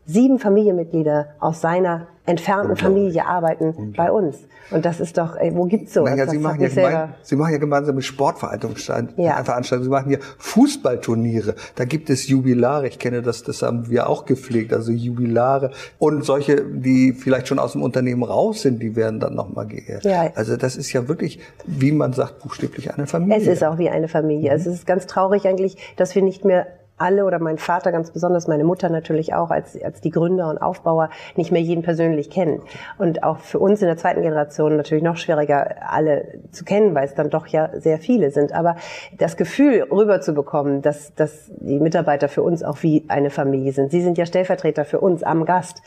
[0.08, 4.36] sieben Familienmitglieder aus seiner entfernten Familie arbeiten bei uns.
[4.70, 6.10] Und das ist doch, ey, wo gibt's sowas?
[6.10, 9.14] Naja, Sie, machen ja gemein, Sie machen ja gemeinsame Sportveranstaltungen.
[9.18, 9.42] Ja.
[9.62, 11.54] Sie machen hier Fußballturniere.
[11.74, 12.88] Da gibt es Jubilare.
[12.88, 14.72] Ich kenne das, das haben wir auch gepflegt.
[14.72, 15.72] Also Jubilare.
[15.98, 20.04] Und solche, die vielleicht schon aus dem Unternehmen raus sind, die werden dann nochmal geehrt.
[20.04, 20.30] Ja.
[20.34, 23.36] Also das ist ja wirklich, wie man sagt, buchstäblich eine Familie.
[23.36, 24.50] Es ist auch wie eine Familie.
[24.50, 24.56] Mhm.
[24.56, 26.66] Es ist ganz traurig eigentlich, dass wir nicht mehr
[26.98, 30.58] alle oder mein Vater ganz besonders, meine Mutter natürlich auch als, als die Gründer und
[30.58, 32.62] Aufbauer nicht mehr jeden persönlich kennen.
[32.98, 37.04] Und auch für uns in der zweiten Generation natürlich noch schwieriger, alle zu kennen, weil
[37.04, 38.52] es dann doch ja sehr viele sind.
[38.52, 38.76] Aber
[39.16, 43.90] das Gefühl rüberzubekommen, dass, dass die Mitarbeiter für uns auch wie eine Familie sind.
[43.90, 45.82] Sie sind ja Stellvertreter für uns am Gast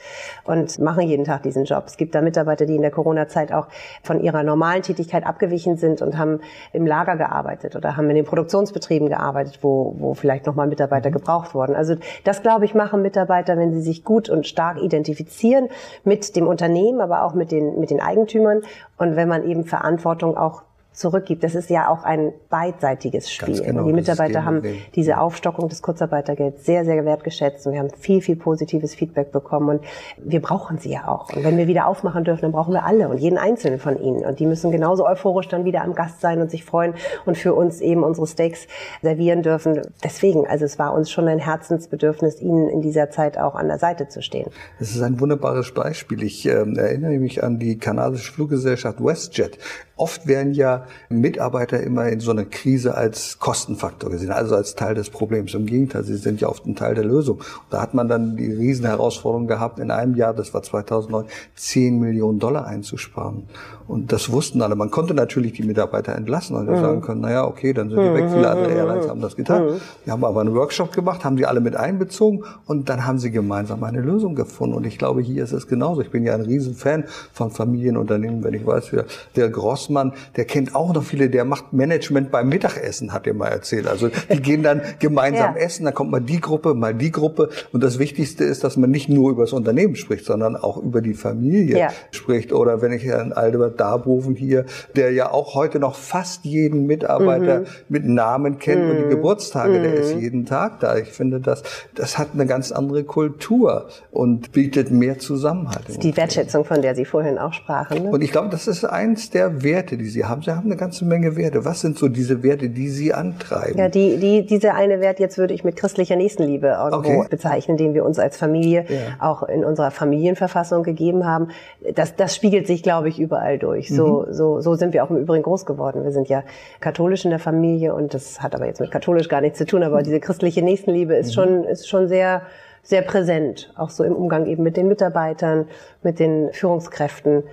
[0.46, 1.84] und machen jeden Tag diesen Job.
[1.88, 3.68] Es gibt da Mitarbeiter, die in der Corona-Zeit auch
[4.04, 6.40] von ihrer normalen Tätigkeit abgewichen sind und haben
[6.74, 11.12] im Lager gearbeitet oder haben in den Produktionsbetrieben gearbeitet, wo, wo vielleicht nochmal Mitarbeiter Mitarbeiter
[11.12, 11.76] gebraucht worden.
[11.76, 15.70] Also das, glaube ich, machen Mitarbeiter, wenn sie sich gut und stark identifizieren
[16.04, 18.62] mit dem Unternehmen, aber auch mit den, mit den Eigentümern
[18.98, 21.44] und wenn man eben Verantwortung auch zurückgibt.
[21.44, 23.62] Das ist ja auch ein beidseitiges Spiel.
[23.62, 24.62] Genau, die Mitarbeiter haben
[24.94, 29.70] diese Aufstockung des Kurzarbeitergelds sehr, sehr wertgeschätzt und wir haben viel, viel positives Feedback bekommen
[29.70, 29.82] und
[30.18, 31.30] wir brauchen sie ja auch.
[31.34, 34.26] Und wenn wir wieder aufmachen dürfen, dann brauchen wir alle und jeden einzelnen von ihnen.
[34.26, 36.94] Und die müssen genauso euphorisch dann wieder am Gast sein und sich freuen
[37.26, 38.68] und für uns eben unsere Steaks
[39.02, 39.82] servieren dürfen.
[40.04, 43.80] Deswegen, also es war uns schon ein Herzensbedürfnis, ihnen in dieser Zeit auch an der
[43.80, 44.50] Seite zu stehen.
[44.80, 46.24] Das ist ein wunderbares Beispiel.
[46.24, 49.58] Ich äh, erinnere mich an die kanadische Fluggesellschaft WestJet.
[49.96, 54.96] Oft werden ja Mitarbeiter immer in so einer Krise als Kostenfaktor gesehen, also als Teil
[54.96, 55.54] des Problems.
[55.54, 57.38] Im Gegenteil, sie sind ja oft ein Teil der Lösung.
[57.38, 62.00] Und da hat man dann die Riesenherausforderung gehabt, in einem Jahr, das war 2009, 10
[62.00, 63.44] Millionen Dollar einzusparen.
[63.88, 64.76] Und das wussten alle.
[64.76, 66.76] Man konnte natürlich die Mitarbeiter entlassen und mhm.
[66.78, 68.30] sagen können, naja, okay, dann sind die weg.
[68.32, 69.66] Viele andere Airlines haben das getan.
[69.66, 69.82] Mhm.
[70.06, 73.32] Wir haben aber einen Workshop gemacht, haben die alle mit einbezogen und dann haben sie
[73.32, 74.76] gemeinsam eine Lösung gefunden.
[74.76, 76.02] Und ich glaube, hier ist es genauso.
[76.02, 78.92] Ich bin ja ein Riesenfan von Familienunternehmen, wenn ich weiß,
[79.36, 83.34] der Gross Rossmann, der kennt auch noch viele, der macht Management beim Mittagessen, hat er
[83.34, 83.88] mal erzählt.
[83.88, 85.62] Also die gehen dann gemeinsam ja.
[85.62, 87.50] essen, dann kommt mal die Gruppe, mal die Gruppe.
[87.72, 91.02] Und das Wichtigste ist, dass man nicht nur über das Unternehmen spricht, sondern auch über
[91.02, 91.90] die Familie ja.
[92.12, 92.54] spricht.
[92.54, 97.62] Oder wenn ich Herrn Albert Darboven hier, der ja auch heute noch fast jeden Mitarbeiter
[97.62, 97.66] mhm.
[97.90, 98.90] mit Namen kennt mhm.
[98.90, 99.10] und die mhm.
[99.10, 99.84] Geburtstage, mhm.
[99.84, 100.22] der ist mhm.
[100.22, 100.98] jeden Tag da.
[100.98, 101.64] Ich finde, das,
[101.96, 106.04] das hat eine ganz andere Kultur und bietet mehr Zusammenhalt.
[106.04, 108.04] die Wertschätzung, von der Sie vorhin auch sprachen.
[108.04, 108.10] Ne?
[108.10, 110.42] Und ich glaube, das ist eins der Werte, Werte, die Sie haben.
[110.42, 111.66] Sie haben eine ganze Menge Werte.
[111.66, 113.78] Was sind so diese Werte, die Sie antreiben?
[113.78, 117.28] Ja, die, die, diese eine Wert jetzt würde ich mit christlicher Nächstenliebe irgendwo okay.
[117.30, 118.98] bezeichnen, den wir uns als Familie ja.
[119.20, 121.50] auch in unserer Familienverfassung gegeben haben.
[121.96, 123.90] Das, das spiegelt sich, glaube ich, überall durch.
[123.90, 124.34] So, mhm.
[124.34, 126.04] so, so sind wir auch im Übrigen groß geworden.
[126.04, 126.44] Wir sind ja
[126.80, 129.84] katholisch in der Familie und das hat aber jetzt mit katholisch gar nichts zu tun,
[129.84, 131.34] aber diese christliche Nächstenliebe ist mhm.
[131.34, 132.44] schon, ist schon sehr,
[132.84, 135.68] sehr präsent, auch so im Umgang eben mit den Mitarbeitern,
[136.04, 137.44] mit den Führungskräften.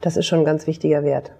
[0.00, 1.32] Das ist schon ein ganz wichtiger Wert.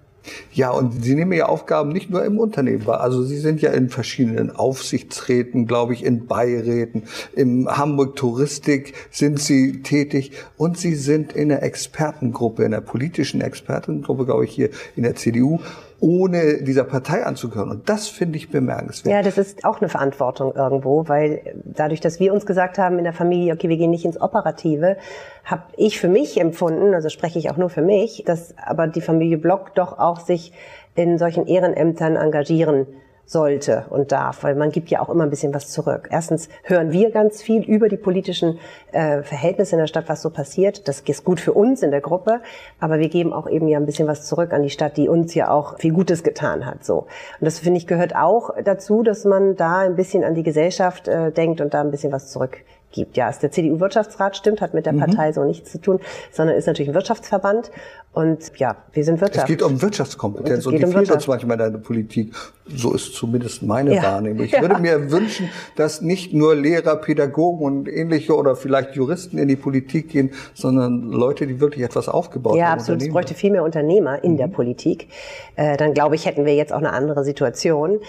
[0.51, 3.01] Ja, und Sie nehmen ja Aufgaben nicht nur im Unternehmen wahr.
[3.01, 7.03] Also Sie sind ja in verschiedenen Aufsichtsräten, glaube ich, in Beiräten.
[7.35, 13.41] Im Hamburg Touristik sind Sie tätig und Sie sind in der Expertengruppe, in der politischen
[13.41, 15.59] Expertengruppe, glaube ich, hier in der CDU
[16.01, 17.69] ohne dieser Partei anzugehören.
[17.69, 19.13] Und das finde ich bemerkenswert.
[19.13, 23.03] Ja, das ist auch eine Verantwortung irgendwo, weil dadurch, dass wir uns gesagt haben in
[23.03, 24.97] der Familie, okay, wir gehen nicht ins Operative,
[25.43, 29.01] habe ich für mich empfunden, also spreche ich auch nur für mich, dass aber die
[29.01, 30.53] Familie Block doch auch sich
[30.95, 32.87] in solchen Ehrenämtern engagieren
[33.29, 36.09] sollte und darf, weil man gibt ja auch immer ein bisschen was zurück.
[36.11, 38.57] Erstens hören wir ganz viel über die politischen
[38.91, 40.87] äh, Verhältnisse in der Stadt, was so passiert.
[40.87, 42.41] Das ist gut für uns in der Gruppe,
[42.79, 45.35] aber wir geben auch eben ja ein bisschen was zurück an die Stadt, die uns
[45.35, 46.83] ja auch viel Gutes getan hat.
[46.83, 47.01] So
[47.39, 51.07] und das finde ich gehört auch dazu, dass man da ein bisschen an die Gesellschaft
[51.07, 52.57] äh, denkt und da ein bisschen was zurück
[52.91, 53.17] gibt.
[53.17, 54.99] Ja, ist der CDU-Wirtschaftsrat stimmt, hat mit der mhm.
[54.99, 55.99] Partei so nichts zu tun,
[56.31, 57.71] sondern ist natürlich ein Wirtschaftsverband.
[58.11, 59.47] Und ja, wir sind Wirtschaft.
[59.47, 62.33] Es geht um Wirtschaftskompetenz und, und die um fehlt uns manchmal in der Politik.
[62.67, 64.03] So ist zumindest meine ja.
[64.03, 64.45] Wahrnehmung.
[64.45, 64.61] Ich ja.
[64.61, 69.55] würde mir wünschen, dass nicht nur Lehrer, Pädagogen und ähnliche oder vielleicht Juristen in die
[69.55, 72.69] Politik gehen, sondern Leute, die wirklich etwas aufgebaut ja, haben.
[72.69, 73.01] Ja, absolut.
[73.03, 74.37] Es bräuchte viel mehr Unternehmer in mhm.
[74.37, 75.09] der Politik.
[75.55, 77.99] Äh, dann glaube ich, hätten wir jetzt auch eine andere Situation.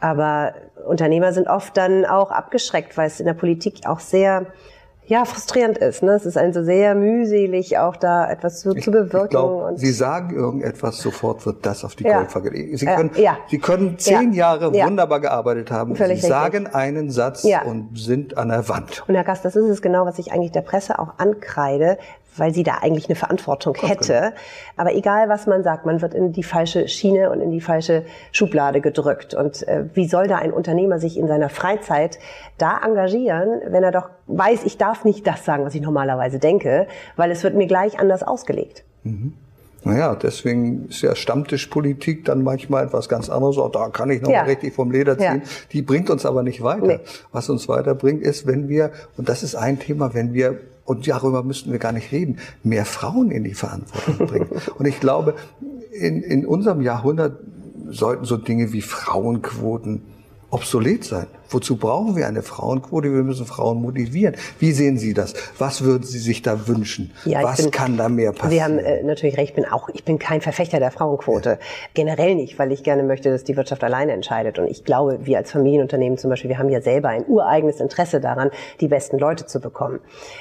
[0.00, 0.54] Aber
[0.86, 4.46] Unternehmer sind oft dann auch abgeschreckt, weil es in der Politik auch sehr
[5.10, 6.02] ja frustrierend ist.
[6.02, 6.12] Ne?
[6.12, 9.24] Es ist also sehr mühselig, auch da etwas zu, ich, zu bewirken.
[9.24, 12.18] Ich glaub, Sie sagen irgendetwas, sofort wird das auf die ja.
[12.18, 12.78] Goldwaage gelegt.
[12.78, 13.36] Sie können, ja.
[13.48, 14.54] Sie können zehn ja.
[14.54, 15.96] Jahre wunderbar gearbeitet haben.
[15.96, 19.04] Völlig Sie sagen einen Satz und sind an der Wand.
[19.08, 21.98] Und Herr Gast, das ist es genau, was ich eigentlich der Presse auch ankreide,
[22.36, 24.12] weil sie da eigentlich eine Verantwortung hätte.
[24.12, 24.32] Genau.
[24.76, 28.04] Aber egal, was man sagt, man wird in die falsche Schiene und in die falsche
[28.32, 29.34] Schublade gedrückt.
[29.34, 32.18] Und äh, wie soll da ein Unternehmer sich in seiner Freizeit
[32.58, 36.86] da engagieren, wenn er doch weiß, ich darf nicht das sagen, was ich normalerweise denke,
[37.16, 38.84] weil es wird mir gleich anders ausgelegt.
[39.02, 39.34] Mhm.
[39.82, 43.56] Naja, deswegen ist ja Stammtischpolitik dann manchmal etwas ganz anderes.
[43.56, 44.42] Auch da kann ich noch ja.
[44.42, 45.42] richtig vom Leder ziehen.
[45.42, 45.50] Ja.
[45.72, 46.86] Die bringt uns aber nicht weiter.
[46.86, 47.00] Nee.
[47.32, 51.42] Was uns weiterbringt, ist, wenn wir, und das ist ein Thema, wenn wir und darüber
[51.42, 54.48] müssten wir gar nicht reden, mehr Frauen in die Verantwortung bringen.
[54.78, 55.34] Und ich glaube,
[55.92, 57.38] in, in unserem Jahrhundert
[57.88, 60.02] sollten so Dinge wie Frauenquoten
[60.50, 61.26] obsolet sein.
[61.50, 63.12] Wozu brauchen wir eine Frauenquote?
[63.12, 64.36] Wir müssen Frauen motivieren.
[64.58, 65.34] Wie sehen Sie das?
[65.58, 67.12] Was würden Sie sich da wünschen?
[67.24, 68.50] Ja, Was bin, kann da mehr passieren?
[68.50, 69.54] Sie haben äh, natürlich recht.
[69.56, 71.50] Bin auch, ich bin kein Verfechter der Frauenquote.
[71.50, 71.58] Ja.
[71.94, 74.58] Generell nicht, weil ich gerne möchte, dass die Wirtschaft alleine entscheidet.
[74.58, 78.20] Und ich glaube, wir als Familienunternehmen zum Beispiel, wir haben ja selber ein ureigenes Interesse
[78.20, 80.00] daran, die besten Leute zu bekommen.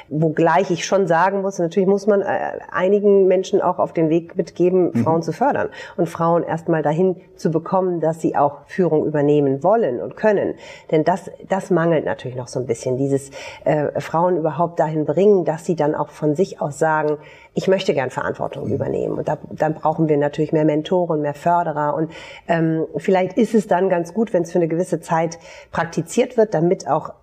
[0.10, 4.38] Wogleich ich schon sagen muss, natürlich muss man äh, einigen Menschen auch auf den Weg
[4.38, 5.04] mitgeben, mhm.
[5.04, 10.00] Frauen zu fördern und Frauen erstmal dahin zu bekommen, dass sie auch Führung übernehmen wollen
[10.00, 10.54] und können.
[10.91, 13.31] Denn denn das, das mangelt natürlich noch so ein bisschen, dieses
[13.63, 17.17] äh, Frauen überhaupt dahin bringen, dass sie dann auch von sich aus sagen,
[17.53, 18.73] ich möchte gern Verantwortung mhm.
[18.73, 19.17] übernehmen.
[19.17, 21.95] Und da, dann brauchen wir natürlich mehr Mentoren, mehr Förderer.
[21.95, 22.12] Und
[22.47, 25.39] ähm, vielleicht ist es dann ganz gut, wenn es für eine gewisse Zeit
[25.71, 27.13] praktiziert wird, damit auch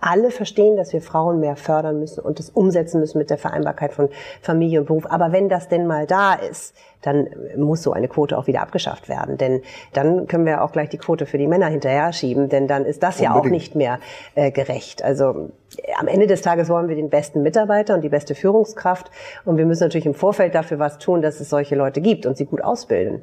[0.00, 3.92] alle verstehen, dass wir Frauen mehr fördern müssen und das umsetzen müssen mit der Vereinbarkeit
[3.92, 4.08] von
[4.40, 5.06] Familie und Beruf.
[5.10, 9.08] Aber wenn das denn mal da ist, dann muss so eine Quote auch wieder abgeschafft
[9.08, 9.38] werden.
[9.38, 12.84] Denn dann können wir auch gleich die Quote für die Männer hinterher schieben, denn dann
[12.84, 13.34] ist das Unbedingt.
[13.34, 13.98] ja auch nicht mehr
[14.34, 15.02] äh, gerecht.
[15.02, 15.50] Also
[15.98, 19.10] am Ende des Tages wollen wir den besten Mitarbeiter und die beste Führungskraft.
[19.44, 22.36] Und wir müssen natürlich im Vorfeld dafür was tun, dass es solche Leute gibt und
[22.36, 23.22] sie gut ausbilden.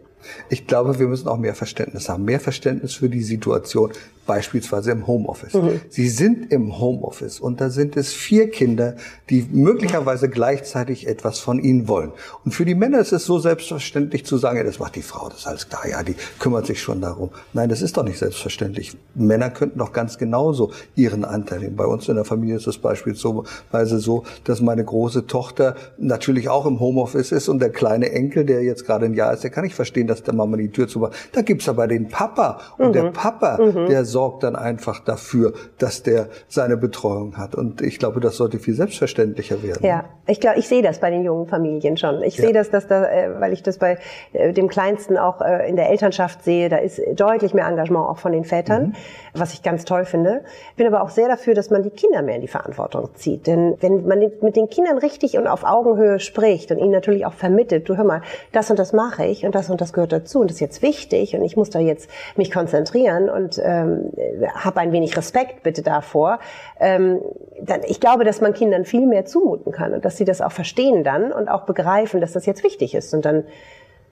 [0.49, 2.25] Ich glaube, wir müssen auch mehr Verständnis haben.
[2.25, 3.91] Mehr Verständnis für die Situation,
[4.25, 5.53] beispielsweise im Homeoffice.
[5.53, 5.81] Mhm.
[5.89, 8.95] Sie sind im Homeoffice und da sind es vier Kinder,
[9.29, 12.11] die möglicherweise gleichzeitig etwas von ihnen wollen.
[12.43, 15.29] Und für die Männer ist es so selbstverständlich zu sagen, ja, das macht die Frau,
[15.29, 17.29] das ist alles klar, ja, die kümmert sich schon darum.
[17.53, 18.97] Nein, das ist doch nicht selbstverständlich.
[19.13, 21.75] Männer könnten doch ganz genauso ihren Anteil nehmen.
[21.75, 26.65] Bei uns in der Familie ist es beispielsweise so, dass meine große Tochter natürlich auch
[26.65, 29.63] im Homeoffice ist und der kleine Enkel, der jetzt gerade ein Jahr ist, der kann
[29.63, 31.13] nicht verstehen, dass der Mama die Tür zumacht.
[31.33, 32.93] Da gibt's aber den Papa und mhm.
[32.93, 33.87] der Papa, mhm.
[33.87, 37.55] der sorgt dann einfach dafür, dass der seine Betreuung hat.
[37.55, 39.85] Und ich glaube, das sollte viel selbstverständlicher werden.
[39.85, 42.23] Ja, ich glaube, ich sehe das bei den jungen Familien schon.
[42.23, 42.45] Ich ja.
[42.45, 43.97] sehe das, dass da, äh, weil ich das bei
[44.33, 48.17] äh, dem Kleinsten auch äh, in der Elternschaft sehe, da ist deutlich mehr Engagement auch
[48.17, 48.93] von den Vätern, mhm.
[49.33, 50.43] was ich ganz toll finde.
[50.71, 53.47] Ich bin aber auch sehr dafür, dass man die Kinder mehr in die Verantwortung zieht.
[53.47, 57.33] Denn wenn man mit den Kindern richtig und auf Augenhöhe spricht und ihnen natürlich auch
[57.33, 60.39] vermittelt, du hör mal, das und das mache ich und das und das gehört dazu
[60.39, 64.11] und das ist jetzt wichtig und ich muss da jetzt mich konzentrieren und ähm,
[64.53, 66.39] habe ein wenig Respekt bitte davor.
[66.79, 67.19] Ähm,
[67.61, 70.51] dann, ich glaube, dass man Kindern viel mehr zumuten kann und dass sie das auch
[70.51, 73.13] verstehen dann und auch begreifen, dass das jetzt wichtig ist.
[73.13, 73.45] Und dann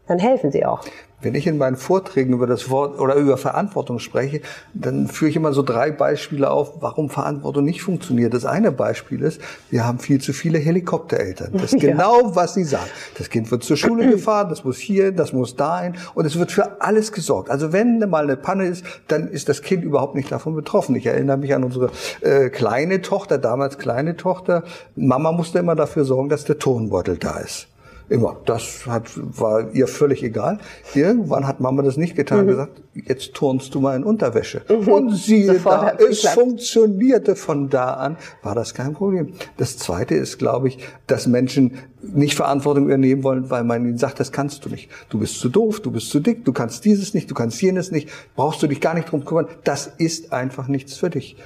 [0.07, 0.81] dann helfen sie auch.
[1.21, 4.41] Wenn ich in meinen Vorträgen über das Wort oder über Verantwortung spreche,
[4.75, 8.33] dann führe ich immer so drei Beispiele auf, warum Verantwortung nicht funktioniert.
[8.33, 9.41] Das eine Beispiel ist,
[9.71, 11.53] wir haben viel zu viele Helikoptereltern.
[11.53, 11.91] Das ist ja.
[11.91, 12.91] genau, was Sie sagen.
[13.17, 16.51] Das Kind wird zur Schule gefahren, das muss hier, das muss dahin und es wird
[16.51, 17.49] für alles gesorgt.
[17.49, 20.95] Also wenn mal eine Panne ist, dann ist das Kind überhaupt nicht davon betroffen.
[20.95, 21.89] Ich erinnere mich an unsere
[22.21, 24.63] äh, kleine Tochter, damals kleine Tochter.
[24.95, 27.67] Mama musste immer dafür sorgen, dass der Tonbeutel da ist.
[28.07, 28.37] Immer.
[28.45, 30.59] Das hat, war ihr völlig egal.
[30.93, 32.49] Irgendwann hat Mama das nicht getan und mhm.
[32.49, 34.61] gesagt, jetzt turnst du mal in Unterwäsche.
[34.69, 34.87] Mhm.
[34.87, 39.33] Und siehe Sofort da, es funktionierte von da an, war das kein Problem.
[39.57, 44.19] Das zweite ist, glaube ich, dass Menschen nicht Verantwortung übernehmen wollen, weil man ihnen sagt,
[44.19, 44.89] das kannst du nicht.
[45.09, 47.91] Du bist zu doof, du bist zu dick, du kannst dieses nicht, du kannst jenes
[47.91, 49.47] nicht, brauchst du dich gar nicht drum kümmern.
[49.63, 51.37] Das ist einfach nichts für dich.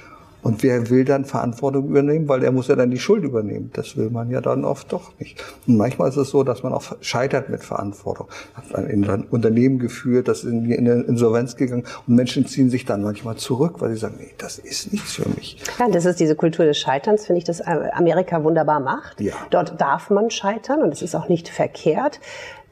[0.42, 3.70] Und wer will dann Verantwortung übernehmen, weil er muss ja dann die Schuld übernehmen.
[3.72, 5.42] Das will man ja dann oft doch nicht.
[5.66, 8.28] Und manchmal ist es so, dass man auch scheitert mit Verantwortung.
[8.54, 12.70] Hat man in ein Unternehmen geführt, das ist in die Insolvenz gegangen und Menschen ziehen
[12.70, 15.58] sich dann manchmal zurück, weil sie sagen, nee, das ist nichts für mich.
[15.78, 19.20] Ja, das ist diese Kultur des Scheiterns, finde ich, das Amerika wunderbar macht.
[19.20, 19.34] Ja.
[19.50, 22.20] Dort darf man scheitern und es ist auch nicht verkehrt.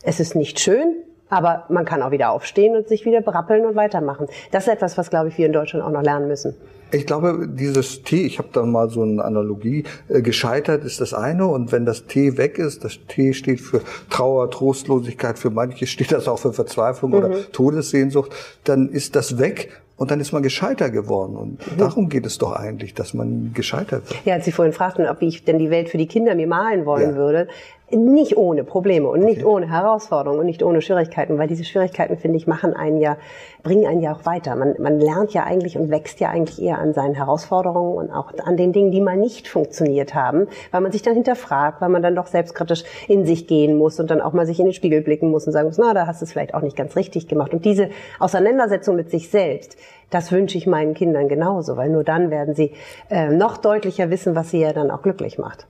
[0.02, 0.94] Es ist nicht schön,
[1.30, 4.26] Aber man kann auch wieder aufstehen und sich wieder brappeln und weitermachen.
[4.50, 6.54] Das ist etwas, was, glaube ich, wir in Deutschland auch noch lernen müssen.
[6.90, 11.12] Ich glaube, dieses T, ich habe da mal so eine Analogie, äh, gescheitert ist das
[11.12, 15.86] eine und wenn das T weg ist, das T steht für Trauer, Trostlosigkeit, für manche
[15.86, 17.16] steht das auch für Verzweiflung mhm.
[17.18, 21.36] oder Todessehnsucht, dann ist das weg und dann ist man gescheiter geworden.
[21.36, 21.76] Und mhm.
[21.76, 24.24] darum geht es doch eigentlich, dass man gescheitert wird.
[24.24, 26.86] Ja, als Sie vorhin fragten, ob ich denn die Welt für die Kinder mir malen
[26.86, 27.16] wollen ja.
[27.16, 27.48] würde,
[27.90, 29.54] nicht ohne Probleme und nicht okay.
[29.54, 33.16] ohne Herausforderungen und nicht ohne Schwierigkeiten, weil diese Schwierigkeiten, finde ich, machen einen ja,
[33.62, 34.56] bringen einen ja auch weiter.
[34.56, 38.32] Man, man lernt ja eigentlich und wächst ja eigentlich eher an seinen Herausforderungen und auch
[38.44, 42.02] an den Dingen, die mal nicht funktioniert haben, weil man sich dann hinterfragt, weil man
[42.02, 45.00] dann doch selbstkritisch in sich gehen muss und dann auch mal sich in den Spiegel
[45.00, 47.26] blicken muss und sagen muss, na, da hast du es vielleicht auch nicht ganz richtig
[47.26, 47.54] gemacht.
[47.54, 49.76] Und diese Auseinandersetzung mit sich selbst,
[50.10, 52.72] das wünsche ich meinen Kindern genauso, weil nur dann werden sie
[53.10, 55.66] äh, noch deutlicher wissen, was sie ja dann auch glücklich macht.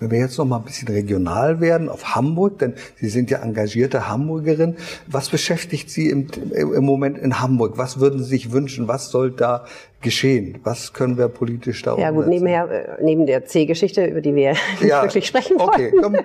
[0.00, 3.38] Wenn wir jetzt noch mal ein bisschen regional werden auf Hamburg, denn Sie sind ja
[3.38, 4.76] engagierte Hamburgerin.
[5.06, 7.78] Was beschäftigt Sie im, im Moment in Hamburg?
[7.78, 8.88] Was würden Sie sich wünschen?
[8.88, 9.64] Was soll da
[10.02, 10.58] geschehen?
[10.64, 14.54] Was können wir politisch da Ja gut, nebenher, äh, neben der C-Geschichte, über die wir
[14.80, 16.04] ja, wirklich sprechen wollen.
[16.04, 16.24] Okay,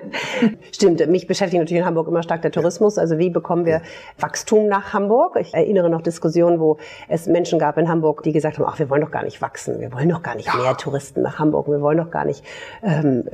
[0.72, 2.98] Stimmt, mich beschäftigt natürlich in Hamburg immer stark der Tourismus.
[2.98, 3.82] Also wie bekommen wir
[4.18, 5.36] Wachstum nach Hamburg?
[5.40, 8.90] Ich erinnere noch Diskussionen, wo es Menschen gab in Hamburg, die gesagt haben, ach, wir
[8.90, 10.56] wollen doch gar nicht wachsen, wir wollen doch gar nicht ja.
[10.56, 12.44] mehr Touristen nach Hamburg, wir wollen doch gar nicht
[12.82, 13.24] ähm,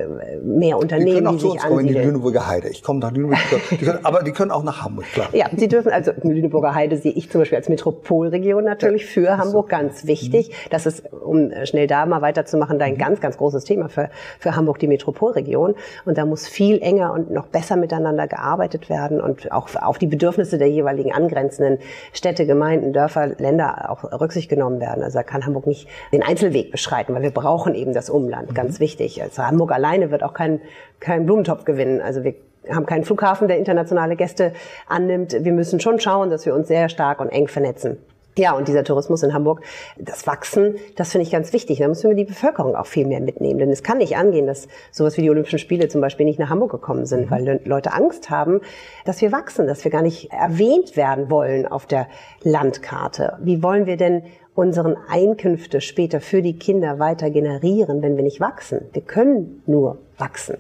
[0.45, 2.69] mehr Unternehmen, die, können auch die zu uns kommen in die Lüneburger Heide.
[2.69, 3.39] Ich komme nach Lüneburg,
[3.71, 5.29] die können, aber die können auch nach Hamburg, klar.
[5.33, 9.69] Ja, sie dürfen, also Lüneburger Heide sehe ich zum Beispiel als Metropolregion natürlich für Hamburg
[9.69, 10.69] ganz wichtig wichtig.
[10.71, 12.99] Das ist, um schnell da mal weiterzumachen, da ein mhm.
[12.99, 15.75] ganz, ganz großes Thema für, für Hamburg, die Metropolregion.
[16.05, 20.07] Und da muss viel enger und noch besser miteinander gearbeitet werden und auch auf die
[20.07, 21.79] Bedürfnisse der jeweiligen angrenzenden
[22.13, 25.03] Städte, Gemeinden, Dörfer, Länder auch Rücksicht genommen werden.
[25.03, 28.55] Also da kann Hamburg nicht den Einzelweg beschreiten, weil wir brauchen eben das Umland, mhm.
[28.55, 29.23] ganz wichtig.
[29.23, 30.61] Also Hamburg alleine wird auch keinen
[31.01, 32.01] kein Blumentopf gewinnen.
[32.01, 32.35] Also wir
[32.71, 34.53] haben keinen Flughafen, der internationale Gäste
[34.89, 35.37] annimmt.
[35.39, 37.99] Wir müssen schon schauen, dass wir uns sehr stark und eng vernetzen.
[38.37, 39.63] Ja, und dieser Tourismus in Hamburg,
[39.97, 41.79] das Wachsen, das finde ich ganz wichtig.
[41.79, 43.61] Da müssen wir die Bevölkerung auch viel mehr mitnehmen.
[43.61, 46.51] Denn es kann nicht angehen, dass sowas wie die Olympischen Spiele zum Beispiel nicht nach
[46.51, 47.31] Hamburg gekommen sind, mhm.
[47.31, 48.61] weil Leute Angst haben,
[49.05, 52.09] dass wir wachsen, dass wir gar nicht erwähnt werden wollen auf der
[52.43, 53.39] Landkarte.
[53.41, 54.25] Wie wollen wir denn
[54.57, 58.81] unseren Einkünfte später für die Kinder weiter generieren, wenn wir nicht wachsen?
[58.93, 60.57] Wir können nur wachsen.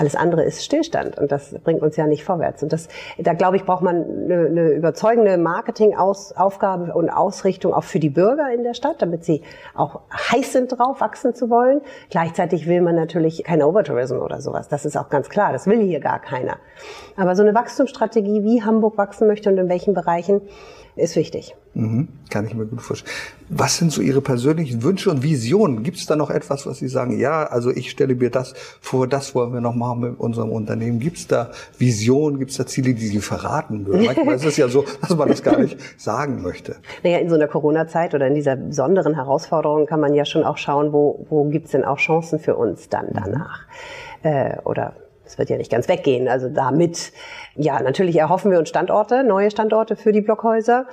[0.00, 2.62] Alles andere ist Stillstand und das bringt uns ja nicht vorwärts.
[2.62, 7.98] Und das, da glaube ich, braucht man eine, eine überzeugende Marketingaufgabe und Ausrichtung auch für
[7.98, 9.42] die Bürger in der Stadt, damit sie
[9.74, 10.00] auch
[10.32, 11.82] heiß sind drauf, wachsen zu wollen.
[12.08, 14.68] Gleichzeitig will man natürlich kein Overtourism oder sowas.
[14.68, 15.52] Das ist auch ganz klar.
[15.52, 16.56] Das will hier gar keiner.
[17.18, 20.40] Aber so eine Wachstumsstrategie, wie Hamburg wachsen möchte und in welchen Bereichen,
[21.00, 21.54] ist wichtig.
[21.74, 23.12] Mhm, kann ich mir gut vorstellen.
[23.48, 25.82] Was sind so Ihre persönlichen Wünsche und Visionen?
[25.82, 29.06] Gibt es da noch etwas, was Sie sagen, ja, also ich stelle mir das vor,
[29.06, 31.00] das wollen wir noch machen mit unserem Unternehmen?
[31.00, 34.04] Gibt es da Visionen, gibt es da Ziele, die Sie verraten würden?
[34.06, 36.76] Manchmal ist es ja so, dass man das gar nicht sagen möchte.
[37.02, 40.58] Naja, in so einer Corona-Zeit oder in dieser besonderen Herausforderung kann man ja schon auch
[40.58, 43.20] schauen, wo, wo gibt es denn auch Chancen für uns dann mhm.
[43.24, 43.60] danach?
[44.22, 44.94] Äh, oder
[45.30, 46.28] es wird ja nicht ganz weggehen.
[46.28, 47.12] Also damit,
[47.54, 50.86] ja, natürlich erhoffen wir uns Standorte, neue Standorte für die Blockhäuser.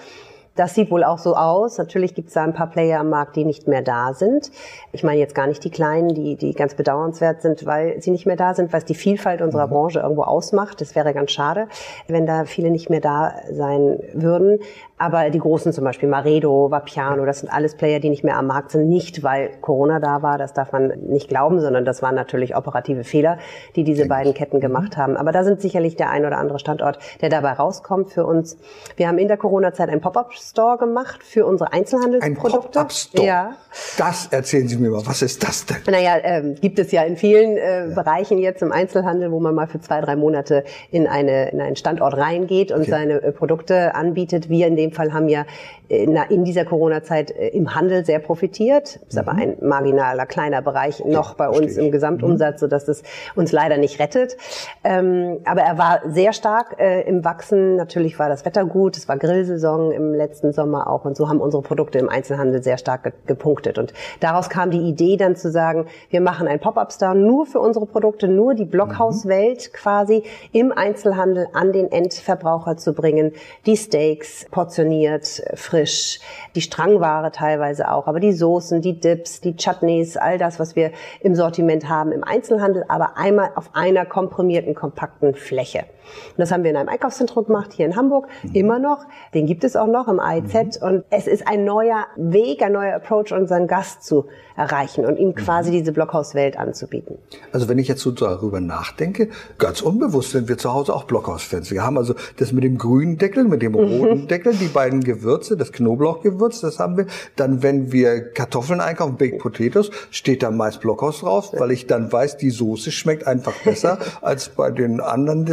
[0.56, 1.78] Das sieht wohl auch so aus.
[1.78, 4.52] Natürlich gibt es da ein paar Player am Markt, die nicht mehr da sind.
[4.91, 8.26] Ich meine jetzt gar nicht die kleinen, die, die ganz bedauernswert sind, weil sie nicht
[8.26, 9.71] mehr da sind, weil es die Vielfalt unserer mhm.
[9.71, 10.82] Branche irgendwo ausmacht.
[10.82, 11.67] Das wäre ganz schade,
[12.08, 14.60] wenn da viele nicht mehr da sein würden.
[15.00, 18.48] Aber die großen zum Beispiel, Maredo, Vapiano, das sind alles Player, die nicht mehr am
[18.48, 18.90] Markt sind.
[18.90, 23.04] Nicht, weil Corona da war, das darf man nicht glauben, sondern das waren natürlich operative
[23.04, 23.38] Fehler,
[23.76, 25.16] die diese beiden Ketten gemacht haben.
[25.16, 28.58] Aber da sind sicherlich der ein oder andere Standort, der dabei rauskommt für uns.
[28.96, 32.58] Wir haben in der Corona-Zeit ein Pop-up Store gemacht für unsere Einzelhandelsprodukte.
[32.58, 33.26] Ein Pop-up-Store?
[33.26, 33.56] Ja.
[34.00, 35.06] Das erzählen Sie mir mal.
[35.06, 35.78] Was ist das denn?
[35.92, 37.94] Naja, äh, gibt es ja in vielen äh, ja.
[37.94, 41.76] Bereichen jetzt im Einzelhandel, wo man mal für zwei, drei Monate in, eine, in einen
[41.76, 42.90] Standort reingeht und okay.
[42.90, 44.50] seine äh, Produkte anbietet.
[44.50, 45.45] Wir in dem Fall haben ja
[45.89, 48.95] in, äh, in dieser Corona-Zeit äh, im Handel sehr profitiert.
[48.95, 49.19] Das ist mhm.
[49.19, 52.65] aber ein marginaler, kleiner Bereich noch bei uns im Gesamtumsatz, mhm.
[52.65, 53.04] sodass es
[53.36, 54.38] uns leider nicht rettet.
[54.84, 57.76] Ähm, aber er war sehr stark äh, im Wachsen.
[57.76, 58.97] Natürlich war das Wetter gut.
[58.97, 61.06] Es war Grillsaison im letzten Sommer auch.
[61.06, 63.78] Und so haben unsere Produkte im Einzelhandel sehr stark gepunktet.
[63.78, 67.86] Und daraus kam die Idee dann zu sagen, wir machen ein Pop-up-Store nur für unsere
[67.86, 73.34] Produkte, nur die Blockhauswelt quasi im Einzelhandel an den Endverbraucher zu bringen.
[73.65, 74.45] Die Steaks
[74.78, 76.20] portioniert, frisch,
[76.54, 80.92] die Strangware teilweise auch, aber die Soßen, die Dips, die Chutneys, all das, was wir
[81.20, 85.86] im Sortiment haben im Einzelhandel, aber einmal auf einer komprimierten, kompakten Fläche.
[86.30, 89.06] Und das haben wir in einem Einkaufszentrum gemacht, hier in Hamburg, immer noch.
[89.34, 90.78] Den gibt es auch noch im AIZ.
[90.82, 94.26] Und es ist ein neuer Weg, ein neuer Approach, unseren Gast zu
[94.58, 97.17] erreichen und ihm quasi diese Blockhauswelt anzubieten.
[97.52, 101.70] Also wenn ich jetzt so darüber nachdenke, ganz unbewusst sind wir zu Hause auch Blockhausfans.
[101.72, 104.28] Wir haben also das mit dem grünen Deckel, mit dem roten mhm.
[104.28, 107.06] Deckel, die beiden Gewürze, das Knoblauchgewürz, das haben wir.
[107.36, 112.12] Dann, wenn wir Kartoffeln einkaufen, Baked Potatoes, steht da meist Blockhaus drauf, weil ich dann
[112.12, 115.46] weiß, die Soße schmeckt einfach besser als bei den anderen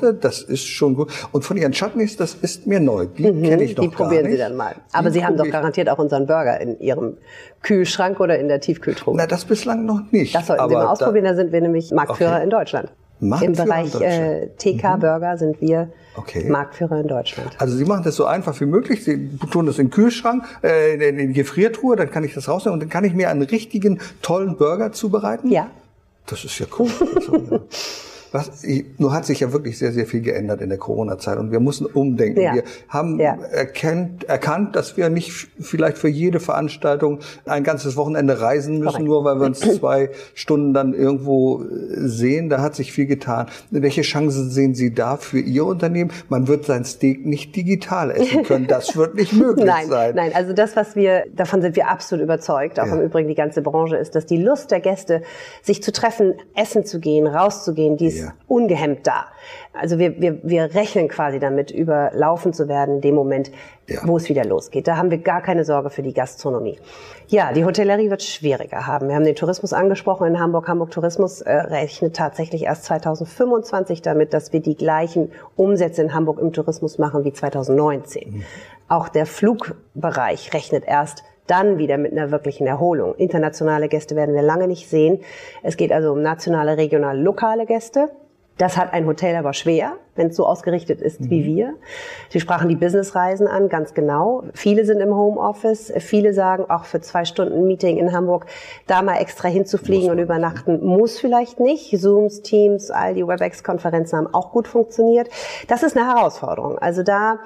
[0.00, 0.12] Discounter.
[0.12, 1.12] Das ist schon gut.
[1.32, 3.06] Und von Ihren Chutneys, das ist mir neu.
[3.06, 4.74] Die mhm, kenne ich doch Die probieren Sie dann mal.
[4.92, 7.16] Aber die Sie haben doch garantiert auch unseren Burger in Ihrem
[7.62, 9.14] Kühlschrank oder in der Tiefkühltruhe.
[9.16, 10.34] Na, das bislang noch nicht.
[10.34, 11.24] Das sollten Sie mal ausprobieren.
[11.24, 12.44] Da, da sind wir nämlich Marktführer okay.
[12.44, 12.92] in Deutschland.
[13.20, 15.38] Im Bereich äh, TK-Burger mhm.
[15.38, 16.48] sind wir okay.
[16.48, 17.50] Marktführer in Deutschland.
[17.58, 19.04] Also Sie machen das so einfach wie möglich.
[19.04, 22.74] Sie tun das in den Kühlschrank, äh, in die Gefriertruhe, dann kann ich das rausnehmen
[22.74, 25.50] und dann kann ich mir einen richtigen, tollen Burger zubereiten?
[25.50, 25.68] Ja.
[26.26, 26.88] Das ist ja cool.
[28.32, 28.64] Was,
[28.98, 31.86] nur hat sich ja wirklich sehr, sehr viel geändert in der Corona-Zeit und wir mussten
[31.86, 32.40] umdenken.
[32.40, 32.54] Ja.
[32.54, 33.36] Wir haben ja.
[33.50, 39.04] erkennt, erkannt, dass wir nicht vielleicht für jede Veranstaltung ein ganzes Wochenende reisen müssen, Correct.
[39.04, 41.66] nur weil wir uns zwei Stunden dann irgendwo äh,
[42.08, 42.48] sehen.
[42.50, 43.46] Da hat sich viel getan.
[43.70, 46.12] Welche Chancen sehen Sie da für Ihr Unternehmen?
[46.28, 48.68] Man wird sein Steak nicht digital essen können.
[48.68, 50.14] Das wird nicht möglich nein, sein.
[50.14, 52.94] Nein, also das, was wir, davon sind wir absolut überzeugt, auch ja.
[52.94, 55.22] im Übrigen die ganze Branche, ist, dass die Lust der Gäste,
[55.62, 58.32] sich zu treffen, essen zu gehen, rauszugehen, die ist ja.
[58.46, 59.26] ungehemmt da.
[59.72, 63.50] Also wir, wir, wir rechnen quasi damit, überlaufen zu werden in dem Moment,
[63.88, 64.00] ja.
[64.04, 64.88] wo es wieder losgeht.
[64.88, 66.78] Da haben wir gar keine Sorge für die Gastronomie.
[67.28, 69.08] Ja, die Hotellerie wird schwieriger haben.
[69.08, 70.68] Wir haben den Tourismus angesprochen in Hamburg.
[70.68, 76.40] Hamburg Tourismus äh, rechnet tatsächlich erst 2025 damit, dass wir die gleichen Umsätze in Hamburg
[76.40, 78.30] im Tourismus machen wie 2019.
[78.30, 78.44] Mhm.
[78.88, 83.14] Auch der Flugbereich rechnet erst dann wieder mit einer wirklichen Erholung.
[83.16, 85.20] Internationale Gäste werden wir lange nicht sehen.
[85.62, 88.10] Es geht also um nationale, regionale, lokale Gäste.
[88.60, 91.30] Das hat ein Hotel aber schwer, wenn es so ausgerichtet ist mhm.
[91.30, 91.74] wie wir.
[92.28, 94.42] Sie sprachen die Businessreisen an, ganz genau.
[94.52, 95.90] Viele sind im Homeoffice.
[95.96, 98.44] Viele sagen, auch für zwei Stunden Meeting in Hamburg,
[98.86, 101.98] da mal extra hinzufliegen und übernachten, muss vielleicht nicht.
[101.98, 105.30] Zooms, Teams, all die WebEx-Konferenzen haben auch gut funktioniert.
[105.68, 106.76] Das ist eine Herausforderung.
[106.76, 107.38] Also da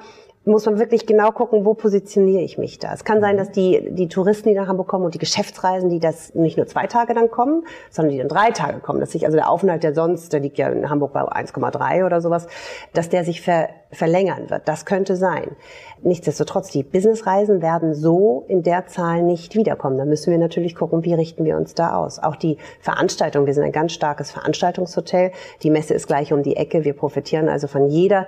[0.45, 2.93] muss man wirklich genau gucken, wo positioniere ich mich da.
[2.93, 3.39] Es kann sein, mhm.
[3.39, 6.67] dass die, die Touristen, die nach Hamburg kommen und die Geschäftsreisen, die das nicht nur
[6.67, 9.83] zwei Tage dann kommen, sondern die dann drei Tage kommen, dass sich also der Aufenthalt,
[9.83, 12.47] der sonst, der liegt ja in Hamburg bei 1,3 oder sowas,
[12.93, 14.67] dass der sich ver, verlängern wird.
[14.67, 15.55] Das könnte sein.
[16.03, 19.97] Nichtsdestotrotz, die Businessreisen werden so in der Zahl nicht wiederkommen.
[19.97, 22.19] Da müssen wir natürlich gucken, wie richten wir uns da aus.
[22.19, 25.31] Auch die Veranstaltung, wir sind ein ganz starkes Veranstaltungshotel.
[25.63, 26.83] Die Messe ist gleich um die Ecke.
[26.83, 28.27] Wir profitieren also von jeder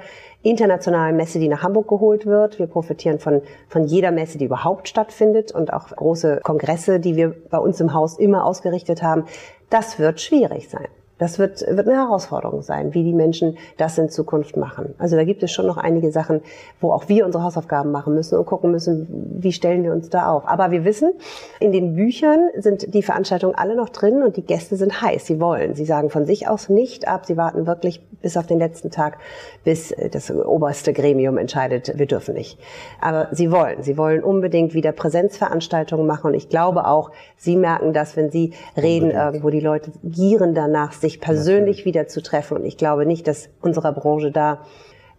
[0.49, 2.59] internationalen Messe, die nach Hamburg geholt wird.
[2.59, 7.35] Wir profitieren von, von jeder Messe, die überhaupt stattfindet und auch große Kongresse, die wir
[7.49, 9.25] bei uns im Haus immer ausgerichtet haben.
[9.69, 10.87] Das wird schwierig sein.
[11.20, 14.93] Das wird, wird eine Herausforderung sein, wie die Menschen das in Zukunft machen.
[14.97, 16.41] Also da gibt es schon noch einige Sachen,
[16.80, 19.07] wo auch wir unsere Hausaufgaben machen müssen und gucken müssen,
[19.39, 20.47] wie stellen wir uns da auf.
[20.47, 21.13] Aber wir wissen,
[21.59, 25.26] in den Büchern sind die Veranstaltungen alle noch drin und die Gäste sind heiß.
[25.26, 25.74] Sie wollen.
[25.74, 27.26] Sie sagen von sich aus nicht ab.
[27.26, 29.18] Sie warten wirklich bis auf den letzten Tag,
[29.63, 32.59] bis das oberste Gremium entscheidet, wir dürfen nicht.
[32.99, 33.84] Aber sie wollen.
[33.84, 36.28] Sie wollen unbedingt wieder Präsenzveranstaltungen machen.
[36.28, 39.49] Und ich glaube auch, sie merken das, wenn sie reden irgendwo.
[39.49, 42.57] Die Leute gieren danach, sich persönlich wieder zu treffen.
[42.57, 44.65] Und ich glaube nicht, dass unserer Branche da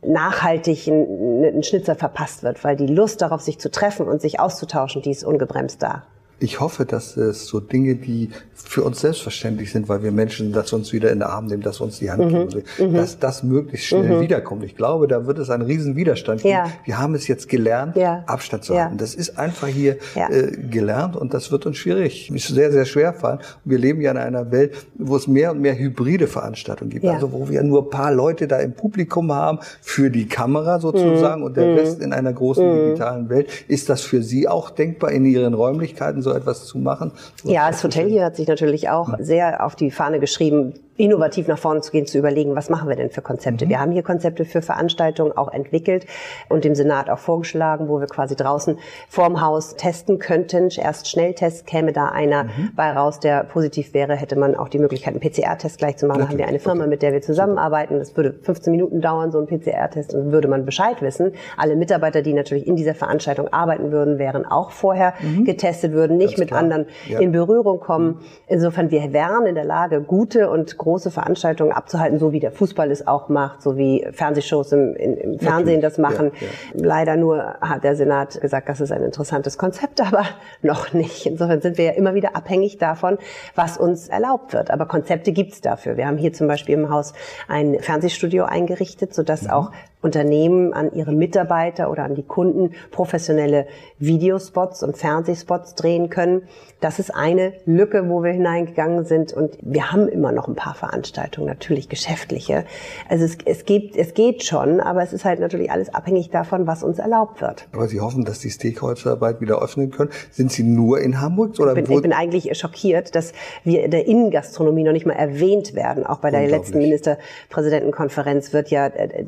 [0.02, 4.38] nachhaltig ein, ein Schnitzer verpasst wird, weil die Lust darauf, sich zu treffen und sich
[4.38, 6.04] auszutauschen, die ist ungebremst da
[6.40, 8.30] ich hoffe, dass es so Dinge, die
[8.64, 11.80] für uns selbstverständlich sind, weil wir Menschen das uns wieder in den Arm nehmen, dass
[11.80, 12.48] uns die Hand mhm.
[12.48, 12.94] geben, mhm.
[12.94, 14.20] dass das möglichst schnell mhm.
[14.20, 14.62] wiederkommt.
[14.64, 16.54] Ich glaube, da wird es einen riesen Widerstand geben.
[16.54, 16.70] Ja.
[16.84, 18.22] Wir haben es jetzt gelernt, ja.
[18.26, 18.94] Abstand zu halten.
[18.94, 18.98] Ja.
[18.98, 23.12] Das ist einfach hier äh, gelernt und das wird uns schwierig, ist sehr, sehr schwer
[23.14, 23.38] fallen.
[23.64, 27.06] wir leben ja in einer Welt, wo es mehr und mehr hybride Veranstaltungen gibt.
[27.06, 31.40] Also wo wir nur ein paar Leute da im Publikum haben, für die Kamera sozusagen
[31.40, 31.46] mhm.
[31.46, 31.78] und der mhm.
[31.78, 32.84] Rest in einer großen mhm.
[32.84, 33.48] digitalen Welt.
[33.66, 36.18] Ist das für Sie auch denkbar in Ihren Räumlichkeiten?
[36.22, 37.12] so etwas zu machen?
[37.44, 41.58] Ja, das Hotel hier hat sich natürlich auch sehr auf die Fahne geschrieben, innovativ nach
[41.58, 43.64] vorne zu gehen, zu überlegen, was machen wir denn für Konzepte.
[43.64, 43.70] Mhm.
[43.70, 46.06] Wir haben hier Konzepte für Veranstaltungen auch entwickelt
[46.48, 48.78] und dem Senat auch vorgeschlagen, wo wir quasi draußen
[49.08, 50.68] vorm Haus testen könnten.
[50.76, 52.70] Erst Schnelltest käme da einer mhm.
[52.74, 56.20] bei raus, der positiv wäre, hätte man auch die Möglichkeit, einen PCR-Test gleich zu machen.
[56.20, 56.38] Natürlich.
[56.38, 56.90] Da haben wir eine Firma, okay.
[56.90, 57.98] mit der wir zusammenarbeiten.
[57.98, 61.32] Das würde 15 Minuten dauern, so ein PCR-Test, und würde man Bescheid wissen.
[61.56, 65.44] Alle Mitarbeiter, die natürlich in dieser Veranstaltung arbeiten würden, wären auch vorher mhm.
[65.44, 66.60] getestet, würden nicht Ganz mit klar.
[66.60, 67.20] anderen ja.
[67.20, 68.20] in Berührung kommen.
[68.48, 72.90] Insofern, wir wären in der Lage, gute und große Veranstaltungen abzuhalten, so wie der Fußball
[72.90, 76.32] es auch macht, so wie Fernsehshows im, im, im Fernsehen das machen.
[76.34, 76.86] Ja, ja.
[76.86, 80.24] Leider nur hat der Senat gesagt, das ist ein interessantes Konzept, aber
[80.62, 81.26] noch nicht.
[81.26, 83.18] Insofern sind wir ja immer wieder abhängig davon,
[83.54, 84.70] was uns erlaubt wird.
[84.70, 85.96] Aber Konzepte gibt's dafür.
[85.96, 87.12] Wir haben hier zum Beispiel im Haus
[87.48, 89.50] ein Fernsehstudio eingerichtet, sodass mhm.
[89.50, 93.66] auch Unternehmen an ihre Mitarbeiter oder an die Kunden professionelle
[93.98, 96.42] Videospots und Fernsehspots drehen können.
[96.80, 99.32] Das ist eine Lücke, wo wir hineingegangen sind.
[99.32, 102.64] Und wir haben immer noch ein paar Veranstaltungen, natürlich geschäftliche.
[103.08, 106.68] Also es, es, geht, es geht schon, aber es ist halt natürlich alles abhängig davon,
[106.68, 107.66] was uns erlaubt wird.
[107.72, 110.10] Aber Sie hoffen, dass die Steakhäuser bald wieder öffnen können.
[110.30, 111.58] Sind Sie nur in Hamburg?
[111.58, 113.32] Oder ich, bin, ich bin eigentlich schockiert, dass
[113.64, 116.06] wir in der Innengastronomie noch nicht mal erwähnt werden.
[116.06, 119.24] Auch bei der letzten Ministerpräsidentenkonferenz wird ja äh,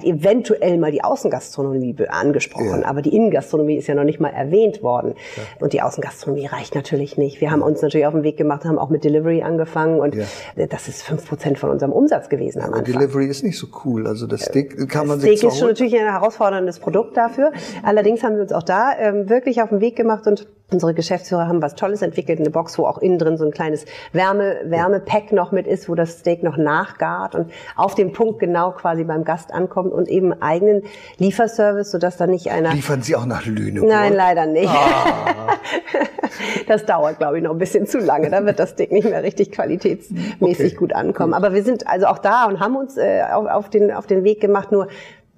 [0.00, 2.80] vielleicht eventuell mal die Außengastronomie angesprochen.
[2.82, 2.86] Ja.
[2.86, 5.14] Aber die Innengastronomie ist ja noch nicht mal erwähnt worden.
[5.36, 5.42] Ja.
[5.60, 7.40] Und die Außengastronomie reicht natürlich nicht.
[7.40, 10.66] Wir haben uns natürlich auf den Weg gemacht, haben auch mit Delivery angefangen und ja.
[10.66, 12.84] das ist fünf Prozent von unserem Umsatz gewesen am Anfang.
[12.84, 14.06] Delivery ist nicht so cool.
[14.06, 17.52] Also das Steak kann man Steak sich ist schon natürlich ein herausforderndes Produkt dafür.
[17.82, 21.48] Allerdings haben wir uns auch da ähm, wirklich auf den Weg gemacht und Unsere Geschäftsführer
[21.48, 25.32] haben was Tolles entwickelt, eine Box, wo auch innen drin so ein kleines Wärme, Wärmepack
[25.32, 29.24] noch mit ist, wo das Steak noch nachgart und auf dem Punkt genau quasi beim
[29.24, 30.82] Gast ankommt und eben eigenen
[31.18, 32.72] Lieferservice, sodass da nicht einer...
[32.72, 33.90] Liefern Sie auch nach Lüneburg?
[33.90, 34.68] Nein, leider nicht.
[34.68, 35.56] Ah.
[36.68, 38.30] das dauert, glaube ich, noch ein bisschen zu lange.
[38.30, 40.76] Da wird das Steak nicht mehr richtig qualitätsmäßig okay.
[40.76, 41.34] gut ankommen.
[41.34, 44.24] Aber wir sind also auch da und haben uns äh, auf, auf, den, auf den
[44.24, 44.88] Weg gemacht, nur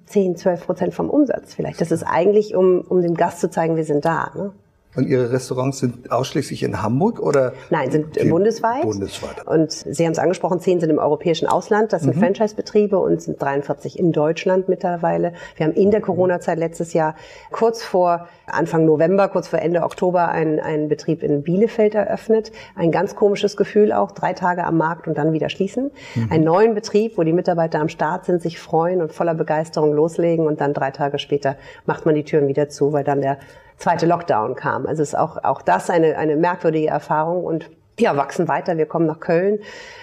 [0.05, 1.81] 10, 12 Prozent vom Umsatz vielleicht.
[1.81, 4.31] Das ist eigentlich, um, um dem Gast zu zeigen, wir sind da.
[4.35, 4.51] Ne?
[4.95, 7.53] Und Ihre Restaurants sind ausschließlich in Hamburg oder?
[7.69, 8.83] Nein, sind bundesweit.
[8.83, 9.47] Bundesweit.
[9.47, 11.93] Und Sie haben es angesprochen, zehn sind im europäischen Ausland.
[11.93, 12.19] Das sind mhm.
[12.19, 15.33] Franchise-Betriebe und sind 43 in Deutschland mittlerweile.
[15.55, 17.15] Wir haben in der Corona-Zeit letztes Jahr
[17.51, 22.51] kurz vor Anfang November, kurz vor Ende Oktober einen, einen Betrieb in Bielefeld eröffnet.
[22.75, 25.91] Ein ganz komisches Gefühl auch, drei Tage am Markt und dann wieder schließen.
[26.15, 26.31] Mhm.
[26.31, 30.45] Einen neuen Betrieb, wo die Mitarbeiter am Start sind, sich freuen und voller Begeisterung loslegen
[30.45, 33.37] und dann drei Tage später macht man die Türen wieder zu, weil dann der
[33.77, 34.85] zweite Lockdown kam.
[34.85, 37.69] Also ist auch, auch das eine, eine merkwürdige Erfahrung und
[37.99, 38.77] ja, wachsen weiter.
[38.77, 39.59] Wir kommen nach Köln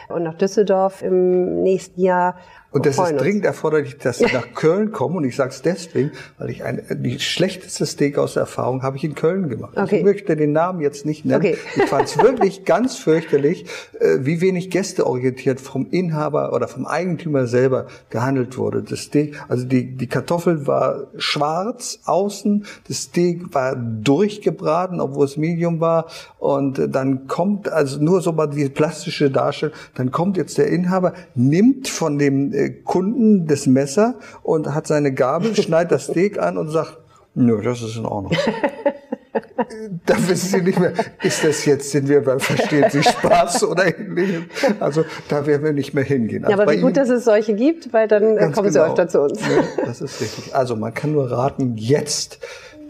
[0.09, 2.37] und nach Düsseldorf im nächsten Jahr
[2.73, 5.17] und das ist dringend erforderlich, dass Sie nach Köln kommen.
[5.17, 8.97] Und ich sage es deswegen, weil ich ein, die schlechteste Steak aus der Erfahrung habe
[8.97, 9.77] ich in Köln gemacht.
[9.77, 9.99] Okay.
[9.99, 11.41] Ich möchte den Namen jetzt nicht nennen.
[11.41, 11.59] Okay.
[11.75, 13.65] Ich fand es wirklich ganz fürchterlich,
[13.99, 18.83] äh, wie wenig gästeorientiert vom Inhaber oder vom Eigentümer selber gehandelt wurde.
[18.83, 25.37] Das Steak, also die, die Kartoffel war schwarz außen, das Steak war durchgebraten, obwohl es
[25.37, 26.07] Medium war.
[26.39, 31.15] Und dann kommt, also nur so mal die plastische Darstellung, dann kommt jetzt der Inhaber,
[31.35, 36.59] nimmt von dem äh, Kunden das Messer und hat seine Gabel, schneidet das Steak an
[36.59, 36.99] und sagt,
[37.35, 38.33] nö, das ist in Ordnung.
[40.07, 40.93] da wissen Sie nicht mehr,
[41.23, 44.47] ist das jetzt, sind wir beim Verstehen Sie Spaß oder ähnlichem?
[44.81, 46.45] Also da werden wir nicht mehr hingehen.
[46.45, 48.71] Also ja, aber wie gut, Ihnen, dass es solche gibt, weil dann kommen genau.
[48.71, 49.41] Sie öfter zu uns.
[49.41, 50.55] Ja, das ist richtig.
[50.55, 52.39] Also man kann nur raten, jetzt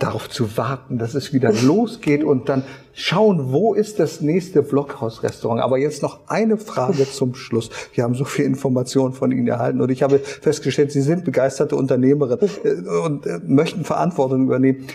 [0.02, 5.60] darauf zu warten, dass es wieder losgeht und dann schauen, wo ist das nächste Blockhaus-Restaurant.
[5.62, 7.70] Aber jetzt noch eine Frage zum Schluss.
[7.94, 11.76] Wir haben so viel Informationen von Ihnen erhalten und ich habe festgestellt, Sie sind begeisterte
[11.76, 14.86] Unternehmerin äh, und äh, möchten Verantwortung übernehmen.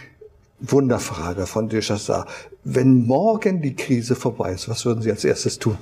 [0.60, 2.26] Wunderfrage von Dechassar.
[2.64, 5.78] Wenn morgen die Krise vorbei ist, was würden Sie als erstes tun?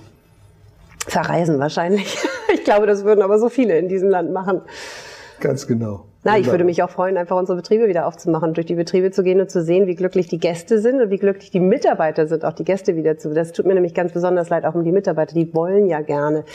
[1.08, 2.18] Verreisen wahrscheinlich.
[2.54, 4.62] Ich glaube, das würden aber so viele in diesem Land machen.
[5.44, 6.06] Ganz genau.
[6.24, 9.24] Na, ich würde mich auch freuen, einfach unsere Betriebe wieder aufzumachen, durch die Betriebe zu
[9.24, 12.46] gehen und zu sehen, wie glücklich die Gäste sind und wie glücklich die Mitarbeiter sind,
[12.46, 13.34] auch die Gäste wieder zu.
[13.34, 15.36] Das tut mir nämlich ganz besonders leid, auch um die Mitarbeiter.
[15.36, 16.46] Die wollen ja gerne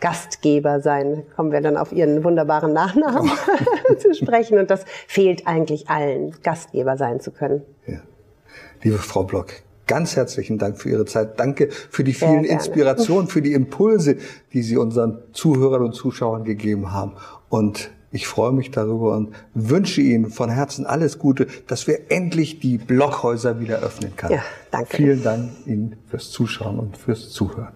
[0.00, 1.22] Gastgeber sein.
[1.36, 3.30] Kommen wir dann auf ihren wunderbaren Nachnamen
[3.98, 4.58] zu sprechen.
[4.58, 7.62] Und das fehlt eigentlich allen, Gastgeber sein zu können.
[7.86, 8.00] Ja.
[8.82, 9.52] Liebe Frau Block,
[9.86, 11.38] ganz herzlichen Dank für Ihre Zeit.
[11.38, 14.16] Danke für die vielen Inspirationen, für die Impulse,
[14.52, 17.12] die Sie unseren Zuhörern und Zuschauern gegeben haben.
[17.48, 22.60] Und ich freue mich darüber und wünsche Ihnen von Herzen alles Gute, dass wir endlich
[22.60, 24.34] die Blockhäuser wieder öffnen können.
[24.34, 24.98] Ja, danke.
[24.98, 27.72] Vielen Dank Ihnen fürs Zuschauen und fürs Zuhören.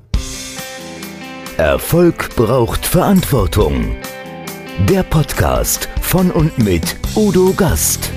[1.57, 3.97] Erfolg braucht Verantwortung.
[4.91, 8.11] Der Podcast von und mit Udo Gast.